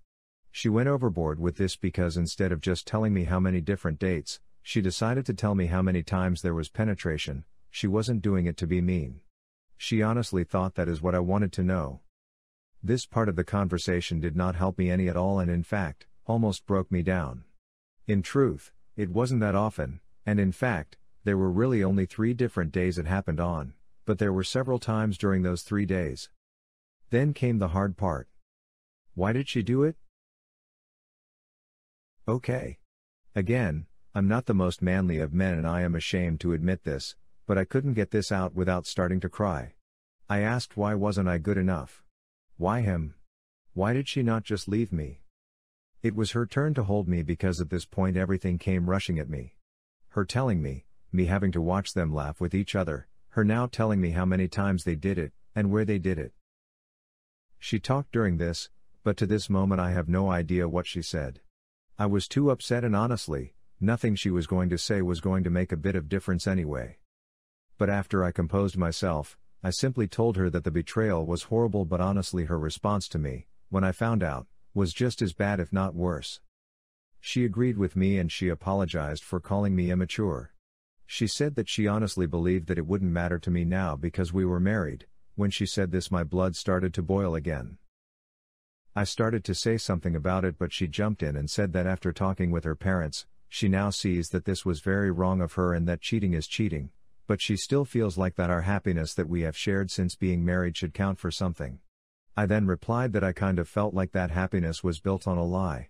She 0.51 0.69
went 0.69 0.87
overboard 0.87 1.39
with 1.39 1.57
this 1.57 1.75
because 1.75 2.15
instead 2.15 2.51
of 2.51 2.61
just 2.61 2.85
telling 2.85 3.13
me 3.13 3.23
how 3.23 3.39
many 3.39 3.59
different 3.59 3.97
dates, 3.97 4.39
she 4.61 4.81
decided 4.81 5.25
to 5.25 5.33
tell 5.33 5.55
me 5.55 5.65
how 5.65 5.81
many 5.81 6.03
times 6.03 6.41
there 6.41 6.53
was 6.53 6.69
penetration, 6.69 7.43
she 7.71 7.87
wasn't 7.87 8.21
doing 8.21 8.45
it 8.45 8.55
to 8.57 8.67
be 8.67 8.81
mean. 8.81 9.21
She 9.77 10.03
honestly 10.03 10.43
thought 10.43 10.75
that 10.75 10.87
is 10.87 11.01
what 11.01 11.15
I 11.15 11.19
wanted 11.19 11.51
to 11.53 11.63
know. 11.63 12.01
This 12.83 13.05
part 13.07 13.29
of 13.29 13.35
the 13.35 13.43
conversation 13.43 14.19
did 14.19 14.35
not 14.35 14.55
help 14.55 14.77
me 14.77 14.91
any 14.91 15.09
at 15.09 15.17
all 15.17 15.39
and 15.39 15.49
in 15.49 15.63
fact, 15.63 16.05
almost 16.25 16.67
broke 16.67 16.91
me 16.91 17.01
down. 17.01 17.45
In 18.07 18.21
truth, 18.21 18.71
it 18.95 19.09
wasn't 19.09 19.41
that 19.41 19.55
often, 19.55 20.01
and 20.25 20.39
in 20.39 20.51
fact, 20.51 20.97
there 21.23 21.37
were 21.37 21.51
really 21.51 21.83
only 21.83 22.05
three 22.05 22.33
different 22.33 22.71
days 22.71 22.99
it 22.99 23.07
happened 23.07 23.39
on, 23.39 23.73
but 24.05 24.19
there 24.19 24.33
were 24.33 24.43
several 24.43 24.77
times 24.77 25.17
during 25.17 25.41
those 25.41 25.63
three 25.63 25.85
days. 25.85 26.29
Then 27.13 27.35
came 27.35 27.59
the 27.59 27.67
hard 27.67 27.95
part. 27.95 28.27
Why 29.13 29.33
did 29.33 29.47
she 29.47 29.61
do 29.61 29.83
it? 29.83 29.97
Okay. 32.27 32.79
Again, 33.35 33.85
I'm 34.15 34.27
not 34.27 34.47
the 34.47 34.55
most 34.55 34.81
manly 34.81 35.19
of 35.19 35.31
men 35.31 35.53
and 35.53 35.67
I 35.67 35.81
am 35.81 35.93
ashamed 35.93 36.39
to 36.39 36.53
admit 36.53 36.85
this, 36.85 37.15
but 37.45 37.55
I 37.55 37.65
couldn't 37.65 37.93
get 37.93 38.09
this 38.09 38.31
out 38.31 38.55
without 38.55 38.87
starting 38.87 39.19
to 39.19 39.29
cry. 39.29 39.75
I 40.27 40.39
asked 40.39 40.75
why 40.75 40.95
wasn't 40.95 41.29
I 41.29 41.37
good 41.37 41.59
enough? 41.59 42.01
Why 42.57 42.81
him? 42.81 43.13
Why 43.75 43.93
did 43.93 44.07
she 44.07 44.23
not 44.23 44.43
just 44.43 44.67
leave 44.67 44.91
me? 44.91 45.21
It 46.01 46.15
was 46.15 46.31
her 46.31 46.47
turn 46.47 46.73
to 46.73 46.83
hold 46.83 47.07
me 47.07 47.21
because 47.21 47.61
at 47.61 47.69
this 47.69 47.85
point 47.85 48.17
everything 48.17 48.57
came 48.57 48.89
rushing 48.89 49.19
at 49.19 49.29
me. 49.29 49.53
Her 50.09 50.25
telling 50.25 50.63
me, 50.63 50.85
me 51.11 51.25
having 51.25 51.51
to 51.51 51.61
watch 51.61 51.93
them 51.93 52.11
laugh 52.11 52.41
with 52.41 52.55
each 52.55 52.73
other, 52.73 53.07
her 53.37 53.43
now 53.43 53.67
telling 53.67 54.01
me 54.01 54.09
how 54.09 54.25
many 54.25 54.47
times 54.47 54.83
they 54.83 54.95
did 54.95 55.19
it, 55.19 55.31
and 55.53 55.69
where 55.69 55.85
they 55.85 55.99
did 55.99 56.17
it. 56.17 56.33
She 57.63 57.79
talked 57.79 58.11
during 58.11 58.35
this, 58.35 58.69
but 59.05 59.15
to 59.15 59.25
this 59.25 59.49
moment 59.49 59.79
I 59.79 59.91
have 59.91 60.09
no 60.09 60.29
idea 60.29 60.67
what 60.67 60.85
she 60.85 61.01
said. 61.01 61.39
I 61.97 62.07
was 62.07 62.27
too 62.27 62.51
upset 62.51 62.83
and 62.83 62.93
honestly, 62.93 63.53
nothing 63.79 64.15
she 64.15 64.29
was 64.29 64.47
going 64.47 64.67
to 64.67 64.77
say 64.77 65.01
was 65.01 65.21
going 65.21 65.45
to 65.45 65.49
make 65.49 65.71
a 65.71 65.77
bit 65.77 65.95
of 65.95 66.09
difference 66.09 66.45
anyway. 66.45 66.97
But 67.77 67.89
after 67.89 68.21
I 68.21 68.33
composed 68.33 68.75
myself, 68.75 69.37
I 69.63 69.69
simply 69.69 70.09
told 70.09 70.35
her 70.35 70.49
that 70.49 70.65
the 70.65 70.71
betrayal 70.71 71.25
was 71.25 71.43
horrible, 71.43 71.85
but 71.85 72.01
honestly, 72.01 72.43
her 72.43 72.59
response 72.59 73.07
to 73.07 73.17
me, 73.17 73.47
when 73.69 73.85
I 73.85 73.93
found 73.93 74.23
out, 74.23 74.45
was 74.73 74.91
just 74.91 75.21
as 75.21 75.31
bad 75.31 75.61
if 75.61 75.71
not 75.71 75.95
worse. 75.95 76.41
She 77.21 77.45
agreed 77.45 77.77
with 77.77 77.95
me 77.95 78.17
and 78.17 78.29
she 78.29 78.49
apologized 78.49 79.23
for 79.23 79.39
calling 79.39 79.73
me 79.73 79.89
immature. 79.89 80.53
She 81.05 81.27
said 81.27 81.55
that 81.55 81.69
she 81.69 81.87
honestly 81.87 82.25
believed 82.25 82.67
that 82.67 82.77
it 82.77 82.87
wouldn't 82.87 83.13
matter 83.13 83.39
to 83.39 83.49
me 83.49 83.63
now 83.63 83.95
because 83.95 84.33
we 84.33 84.43
were 84.43 84.59
married. 84.59 85.05
When 85.35 85.49
she 85.49 85.65
said 85.65 85.91
this, 85.91 86.11
my 86.11 86.23
blood 86.23 86.55
started 86.55 86.93
to 86.93 87.01
boil 87.01 87.33
again. 87.33 87.77
I 88.95 89.03
started 89.03 89.43
to 89.45 89.55
say 89.55 89.77
something 89.77 90.15
about 90.15 90.45
it, 90.45 90.59
but 90.59 90.71
she 90.71 90.87
jumped 90.87 91.23
in 91.23 91.35
and 91.35 91.49
said 91.49 91.73
that 91.73 91.87
after 91.87 92.13
talking 92.13 92.51
with 92.51 92.63
her 92.65 92.75
parents, 92.75 93.25
she 93.49 93.67
now 93.67 93.89
sees 93.89 94.29
that 94.29 94.45
this 94.45 94.63
was 94.63 94.81
very 94.81 95.09
wrong 95.09 95.41
of 95.41 95.53
her 95.53 95.73
and 95.73 95.87
that 95.87 96.01
cheating 96.01 96.33
is 96.33 96.45
cheating, 96.45 96.91
but 97.25 97.41
she 97.41 97.55
still 97.55 97.85
feels 97.85 98.17
like 98.17 98.35
that 98.35 98.51
our 98.51 98.61
happiness 98.61 99.15
that 99.15 99.27
we 99.27 99.41
have 99.41 99.57
shared 99.57 99.89
since 99.89 100.15
being 100.15 100.45
married 100.45 100.77
should 100.77 100.93
count 100.93 101.17
for 101.17 101.31
something. 101.31 101.79
I 102.37 102.45
then 102.45 102.67
replied 102.67 103.13
that 103.13 103.23
I 103.23 103.31
kind 103.31 103.57
of 103.57 103.67
felt 103.67 103.95
like 103.95 104.11
that 104.11 104.29
happiness 104.29 104.83
was 104.83 104.99
built 104.99 105.27
on 105.27 105.39
a 105.39 105.43
lie. 105.43 105.89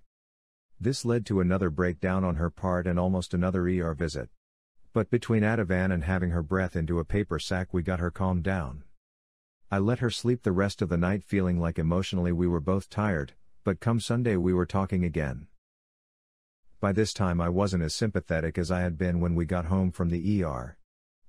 This 0.79 1.03
led 1.03 1.25
to 1.25 1.41
another 1.41 1.69
breakdown 1.69 2.23
on 2.23 2.35
her 2.35 2.49
part 2.49 2.87
and 2.87 2.97
almost 2.97 3.33
another 3.33 3.63
ER 3.67 3.93
visit. 3.93 4.29
But 4.93 5.09
between 5.09 5.43
Ativan 5.43 5.93
and 5.93 6.05
having 6.05 6.29
her 6.29 6.43
breath 6.43 6.77
into 6.77 6.99
a 6.99 7.05
paper 7.05 7.39
sack, 7.39 7.73
we 7.73 7.83
got 7.83 7.99
her 7.99 8.11
calmed 8.11 8.43
down. 8.43 8.83
I 9.73 9.79
let 9.79 9.97
her 10.01 10.11
sleep 10.11 10.43
the 10.43 10.51
rest 10.51 10.83
of 10.83 10.89
the 10.89 10.97
night 10.97 11.23
feeling 11.23 11.59
like 11.59 11.79
emotionally 11.79 12.31
we 12.31 12.47
were 12.47 12.59
both 12.59 12.91
tired, 12.91 13.33
but 13.63 13.79
come 13.79 13.99
Sunday 13.99 14.35
we 14.35 14.53
were 14.53 14.67
talking 14.67 15.03
again. 15.03 15.47
By 16.79 16.91
this 16.91 17.11
time 17.11 17.41
I 17.41 17.49
wasn't 17.49 17.81
as 17.81 17.95
sympathetic 17.95 18.59
as 18.59 18.69
I 18.69 18.81
had 18.81 18.99
been 18.99 19.19
when 19.19 19.33
we 19.33 19.45
got 19.45 19.65
home 19.65 19.89
from 19.89 20.09
the 20.09 20.43
ER. 20.43 20.77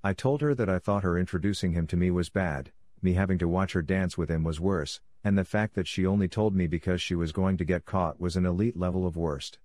I 0.02 0.12
told 0.12 0.42
her 0.42 0.54
that 0.57 0.68
I 0.68 0.78
thought 0.78 1.04
her 1.04 1.18
introducing 1.18 1.72
him 1.72 1.87
to 1.87 1.96
me 1.96 2.11
was 2.11 2.28
bad, 2.28 2.70
me 3.00 3.14
having 3.14 3.38
to 3.38 3.48
watch 3.48 3.72
her 3.72 3.80
dance 3.80 4.18
with 4.18 4.28
him 4.28 4.44
was 4.44 4.61
worse, 4.61 5.00
and 5.24 5.38
the 5.38 5.44
fact 5.46 5.74
that 5.74 5.88
she 5.88 6.04
only 6.04 6.28
told 6.28 6.54
me 6.54 6.66
because 6.66 7.00
she 7.00 7.14
was 7.14 7.33
going 7.33 7.57
to 7.57 7.64
get 7.64 7.87
caught 7.87 8.20
was 8.20 8.37
an 8.37 8.44
elite 8.44 8.76
level 8.76 9.07
of 9.07 9.16
worst. 9.16 9.59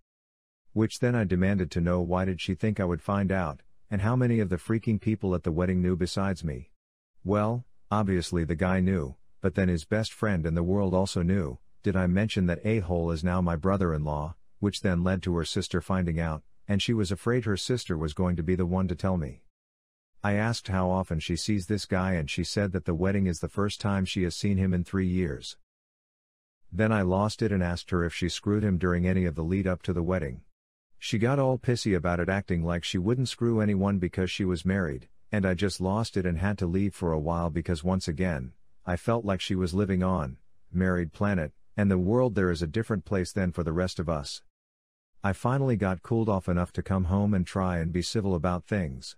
Which 0.71 0.99
then 0.99 1.15
I 1.15 1.25
demanded 1.25 1.69
to 1.71 1.81
know 1.81 1.99
why 1.99 2.23
did 2.23 2.39
she 2.39 2.55
think 2.55 2.79
I 2.79 2.85
would 2.85 3.01
find 3.01 3.29
out, 3.29 3.61
and 3.91 4.03
how 4.03 4.15
many 4.15 4.39
of 4.39 4.47
the 4.47 4.55
freaking 4.55 5.01
people 5.01 5.35
at 5.35 5.43
the 5.43 5.51
wedding 5.51 5.81
knew 5.81 5.97
besides 5.97 6.45
me? 6.45 6.69
Well, 7.25 7.65
obviously 7.91 8.43
the 8.43 8.55
guy 8.55 8.79
knew, 8.79 9.15
but 9.41 9.55
then 9.55 9.69
his 9.69 9.85
best 9.85 10.13
friend 10.13 10.45
in 10.45 10.53
the 10.53 10.63
world 10.63 10.93
also 10.93 11.21
knew. 11.21 11.57
Did 11.81 11.95
I 11.95 12.07
mention 12.07 12.45
that 12.47 12.65
a 12.65 12.79
hole 12.79 13.09
is 13.11 13.23
now 13.23 13.41
my 13.41 13.55
brother 13.55 13.93
in 13.93 14.03
law, 14.03 14.35
which 14.59 14.81
then 14.81 15.03
led 15.03 15.23
to 15.23 15.35
her 15.37 15.45
sister 15.45 15.81
finding 15.81 16.19
out, 16.19 16.43
and 16.67 16.81
she 16.81 16.93
was 16.93 17.11
afraid 17.11 17.45
her 17.45 17.57
sister 17.57 17.97
was 17.97 18.13
going 18.13 18.35
to 18.35 18.43
be 18.43 18.55
the 18.55 18.65
one 18.65 18.87
to 18.89 18.95
tell 18.95 19.17
me. 19.17 19.43
I 20.21 20.33
asked 20.33 20.67
how 20.67 20.89
often 20.89 21.19
she 21.19 21.37
sees 21.37 21.67
this 21.67 21.85
guy, 21.85 22.13
and 22.13 22.29
she 22.29 22.43
said 22.43 22.73
that 22.73 22.83
the 22.83 22.93
wedding 22.93 23.25
is 23.25 23.39
the 23.39 23.47
first 23.47 23.79
time 23.79 24.03
she 24.03 24.23
has 24.23 24.35
seen 24.35 24.57
him 24.57 24.73
in 24.73 24.83
three 24.83 25.07
years. 25.07 25.55
Then 26.71 26.91
I 26.91 27.01
lost 27.01 27.41
it 27.41 27.51
and 27.51 27.63
asked 27.63 27.89
her 27.91 28.03
if 28.03 28.13
she 28.13 28.27
screwed 28.27 28.63
him 28.63 28.77
during 28.77 29.07
any 29.07 29.23
of 29.23 29.35
the 29.35 29.43
lead 29.43 29.65
up 29.65 29.81
to 29.83 29.93
the 29.93 30.03
wedding. 30.03 30.41
She 30.99 31.17
got 31.17 31.39
all 31.39 31.57
pissy 31.57 31.95
about 31.95 32.19
it, 32.19 32.27
acting 32.27 32.63
like 32.63 32.83
she 32.83 32.97
wouldn't 32.97 33.29
screw 33.29 33.61
anyone 33.61 33.97
because 33.97 34.29
she 34.29 34.43
was 34.43 34.65
married, 34.65 35.07
and 35.31 35.45
I 35.45 35.53
just 35.53 35.79
lost 35.79 36.17
it 36.17 36.25
and 36.25 36.37
had 36.37 36.57
to 36.59 36.65
leave 36.65 36.95
for 36.95 37.11
a 37.11 37.19
while 37.19 37.49
because 37.49 37.83
once 37.83 38.07
again, 38.07 38.53
I 38.85 38.95
felt 38.95 39.25
like 39.25 39.41
she 39.41 39.55
was 39.55 39.73
living 39.73 40.01
on, 40.01 40.37
married 40.71 41.13
planet, 41.13 41.51
and 41.77 41.89
the 41.89 41.97
world 41.97 42.35
there 42.35 42.49
is 42.49 42.61
a 42.61 42.67
different 42.67 43.05
place 43.05 43.31
than 43.31 43.51
for 43.51 43.63
the 43.63 43.71
rest 43.71 43.99
of 43.99 44.09
us. 44.09 44.41
I 45.23 45.33
finally 45.33 45.75
got 45.75 46.01
cooled 46.01 46.29
off 46.29 46.49
enough 46.49 46.71
to 46.73 46.81
come 46.81 47.05
home 47.05 47.33
and 47.33 47.45
try 47.45 47.79
and 47.79 47.91
be 47.91 48.01
civil 48.01 48.35
about 48.35 48.65
things. 48.65 49.15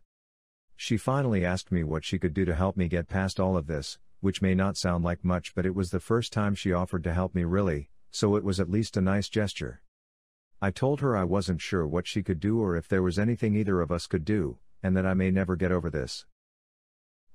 She 0.75 0.97
finally 0.97 1.45
asked 1.45 1.71
me 1.71 1.83
what 1.83 2.03
she 2.03 2.19
could 2.19 2.33
do 2.33 2.43
to 2.45 2.55
help 2.55 2.75
me 2.75 2.87
get 2.87 3.07
past 3.07 3.39
all 3.39 3.55
of 3.55 3.67
this, 3.67 3.99
which 4.19 4.41
may 4.41 4.55
not 4.55 4.77
sound 4.77 5.03
like 5.03 5.23
much, 5.23 5.55
but 5.55 5.65
it 5.65 5.75
was 5.75 5.91
the 5.91 5.99
first 5.99 6.33
time 6.33 6.55
she 6.55 6.73
offered 6.73 7.03
to 7.03 7.13
help 7.13 7.35
me 7.35 7.43
really, 7.43 7.89
so 8.09 8.35
it 8.35 8.43
was 8.43 8.59
at 8.59 8.69
least 8.69 8.97
a 8.97 9.01
nice 9.01 9.29
gesture. 9.29 9.81
I 10.61 10.71
told 10.71 10.99
her 11.01 11.15
I 11.15 11.23
wasn't 11.23 11.61
sure 11.61 11.87
what 11.87 12.07
she 12.07 12.21
could 12.21 12.39
do 12.39 12.59
or 12.59 12.75
if 12.75 12.87
there 12.87 13.01
was 13.01 13.17
anything 13.17 13.55
either 13.55 13.79
of 13.79 13.91
us 13.91 14.07
could 14.07 14.25
do, 14.25 14.57
and 14.83 14.95
that 14.95 15.05
I 15.05 15.13
may 15.13 15.31
never 15.31 15.55
get 15.55 15.71
over 15.71 15.89
this. 15.89 16.25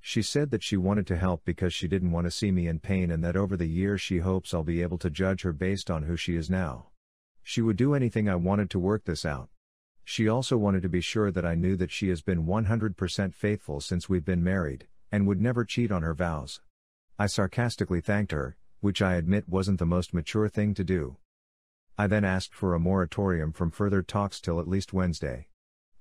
She 0.00 0.22
said 0.22 0.50
that 0.50 0.62
she 0.62 0.76
wanted 0.76 1.06
to 1.08 1.16
help 1.16 1.44
because 1.44 1.74
she 1.74 1.88
didn't 1.88 2.12
want 2.12 2.26
to 2.26 2.30
see 2.30 2.52
me 2.52 2.68
in 2.68 2.78
pain 2.78 3.10
and 3.10 3.24
that 3.24 3.36
over 3.36 3.56
the 3.56 3.66
years 3.66 4.00
she 4.00 4.18
hopes 4.18 4.54
I'll 4.54 4.62
be 4.62 4.82
able 4.82 4.98
to 4.98 5.10
judge 5.10 5.42
her 5.42 5.52
based 5.52 5.90
on 5.90 6.04
who 6.04 6.16
she 6.16 6.36
is 6.36 6.48
now. 6.48 6.90
She 7.42 7.60
would 7.62 7.76
do 7.76 7.94
anything 7.94 8.28
I 8.28 8.36
wanted 8.36 8.70
to 8.70 8.78
work 8.78 9.04
this 9.04 9.24
out. 9.24 9.48
She 10.04 10.28
also 10.28 10.56
wanted 10.56 10.82
to 10.82 10.88
be 10.88 11.00
sure 11.00 11.32
that 11.32 11.44
I 11.44 11.56
knew 11.56 11.74
that 11.76 11.90
she 11.90 12.08
has 12.10 12.22
been 12.22 12.46
100% 12.46 13.34
faithful 13.34 13.80
since 13.80 14.08
we've 14.08 14.24
been 14.24 14.44
married, 14.44 14.86
and 15.10 15.26
would 15.26 15.40
never 15.40 15.64
cheat 15.64 15.90
on 15.90 16.02
her 16.02 16.14
vows. 16.14 16.60
I 17.18 17.26
sarcastically 17.26 18.00
thanked 18.00 18.30
her, 18.30 18.56
which 18.80 19.02
I 19.02 19.14
admit 19.14 19.48
wasn't 19.48 19.80
the 19.80 19.86
most 19.86 20.14
mature 20.14 20.48
thing 20.48 20.74
to 20.74 20.84
do. 20.84 21.16
I 21.98 22.06
then 22.06 22.24
asked 22.24 22.54
for 22.54 22.74
a 22.74 22.78
moratorium 22.78 23.52
from 23.52 23.72
further 23.72 24.02
talks 24.02 24.40
till 24.40 24.60
at 24.60 24.68
least 24.68 24.92
Wednesday. 24.92 25.48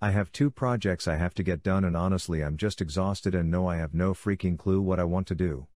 I 0.02 0.12
have 0.12 0.32
two 0.32 0.52
projects 0.52 1.08
I 1.08 1.16
have 1.16 1.34
to 1.36 1.44
get 1.44 1.64
done, 1.64 1.86
and 1.86 1.96
honestly, 1.96 2.44
I'm 2.44 2.58
just 2.58 2.82
exhausted 2.82 3.34
and 3.34 3.50
know 3.50 3.68
I 3.68 3.78
have 3.78 3.94
no 3.94 4.14
freaking 4.14 4.58
clue 4.58 4.82
what 4.82 5.00
I 5.00 5.06
want 5.06 5.28
to 5.28 5.36
do. 5.36 5.68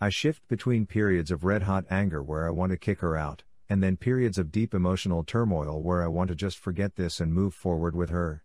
I 0.00 0.10
shift 0.10 0.46
between 0.48 0.86
periods 0.86 1.30
of 1.30 1.44
red 1.44 1.62
hot 1.62 1.84
anger 1.90 2.22
where 2.22 2.46
I 2.46 2.50
want 2.50 2.72
to 2.72 2.78
kick 2.78 3.00
her 3.00 3.16
out, 3.16 3.44
and 3.68 3.82
then 3.82 3.96
periods 3.96 4.38
of 4.38 4.52
deep 4.52 4.74
emotional 4.74 5.24
turmoil 5.24 5.82
where 5.82 6.02
I 6.02 6.08
want 6.08 6.28
to 6.28 6.34
just 6.34 6.58
forget 6.58 6.96
this 6.96 7.20
and 7.20 7.32
move 7.32 7.54
forward 7.54 7.96
with 7.96 8.10
her. 8.10 8.44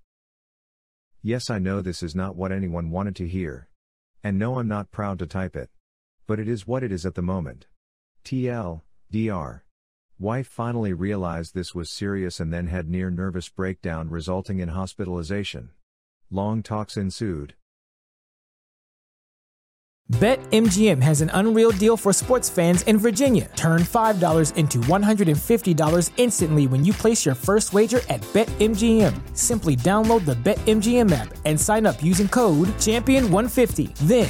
Yes, 1.22 1.50
I 1.50 1.60
know 1.60 1.82
this 1.82 2.02
is 2.02 2.16
not 2.16 2.36
what 2.36 2.52
anyone 2.52 2.90
wanted 2.90 3.16
to 3.18 3.28
hear. 3.28 3.68
And 4.24 4.40
no, 4.40 4.58
I'm 4.58 4.68
not 4.68 4.92
proud 4.92 5.20
to 5.20 5.28
type 5.28 5.56
it. 5.56 5.70
But 6.28 6.40
it 6.40 6.48
is 6.48 6.66
what 6.66 6.84
it 6.84 6.92
is 6.92 7.06
at 7.06 7.16
the 7.16 7.22
moment. 7.22 7.68
TL, 8.24 8.82
DR. 9.12 9.63
Wife 10.20 10.48
finally 10.48 10.94
realized 10.94 11.54
this 11.54 11.74
was 11.74 11.90
serious 11.90 12.40
and 12.40 12.54
then 12.54 12.68
had 12.68 12.88
near 12.88 13.10
nervous 13.10 13.50
breakdown 13.50 14.10
resulting 14.10 14.60
in 14.60 14.70
hospitalization. 14.70 15.72
Long 16.30 16.62
talks 16.62 16.98
ensued. 16.98 17.56
BetMGM 20.12 21.02
has 21.02 21.22
an 21.22 21.32
unreal 21.34 21.72
deal 21.72 21.98
for 21.98 22.14
sports 22.14 22.50
fans 22.50 22.84
in 22.84 22.98
Virginia. 22.98 23.50
Turn 23.56 23.82
$5 23.82 24.56
into 24.58 24.78
$150 24.80 26.12
instantly 26.18 26.68
when 26.68 26.84
you 26.84 26.94
place 26.94 27.26
your 27.26 27.36
first 27.36 27.74
wager 27.74 28.02
at 28.10 28.22
BetMGM. 28.34 29.14
Simply 29.36 29.76
download 29.78 30.26
the 30.26 30.36
BetMGM 30.36 31.12
app 31.12 31.34
and 31.46 31.60
sign 31.60 31.86
up 31.86 32.04
using 32.04 32.28
code 32.28 32.68
Champion150. 32.80 33.96
Then, 34.00 34.30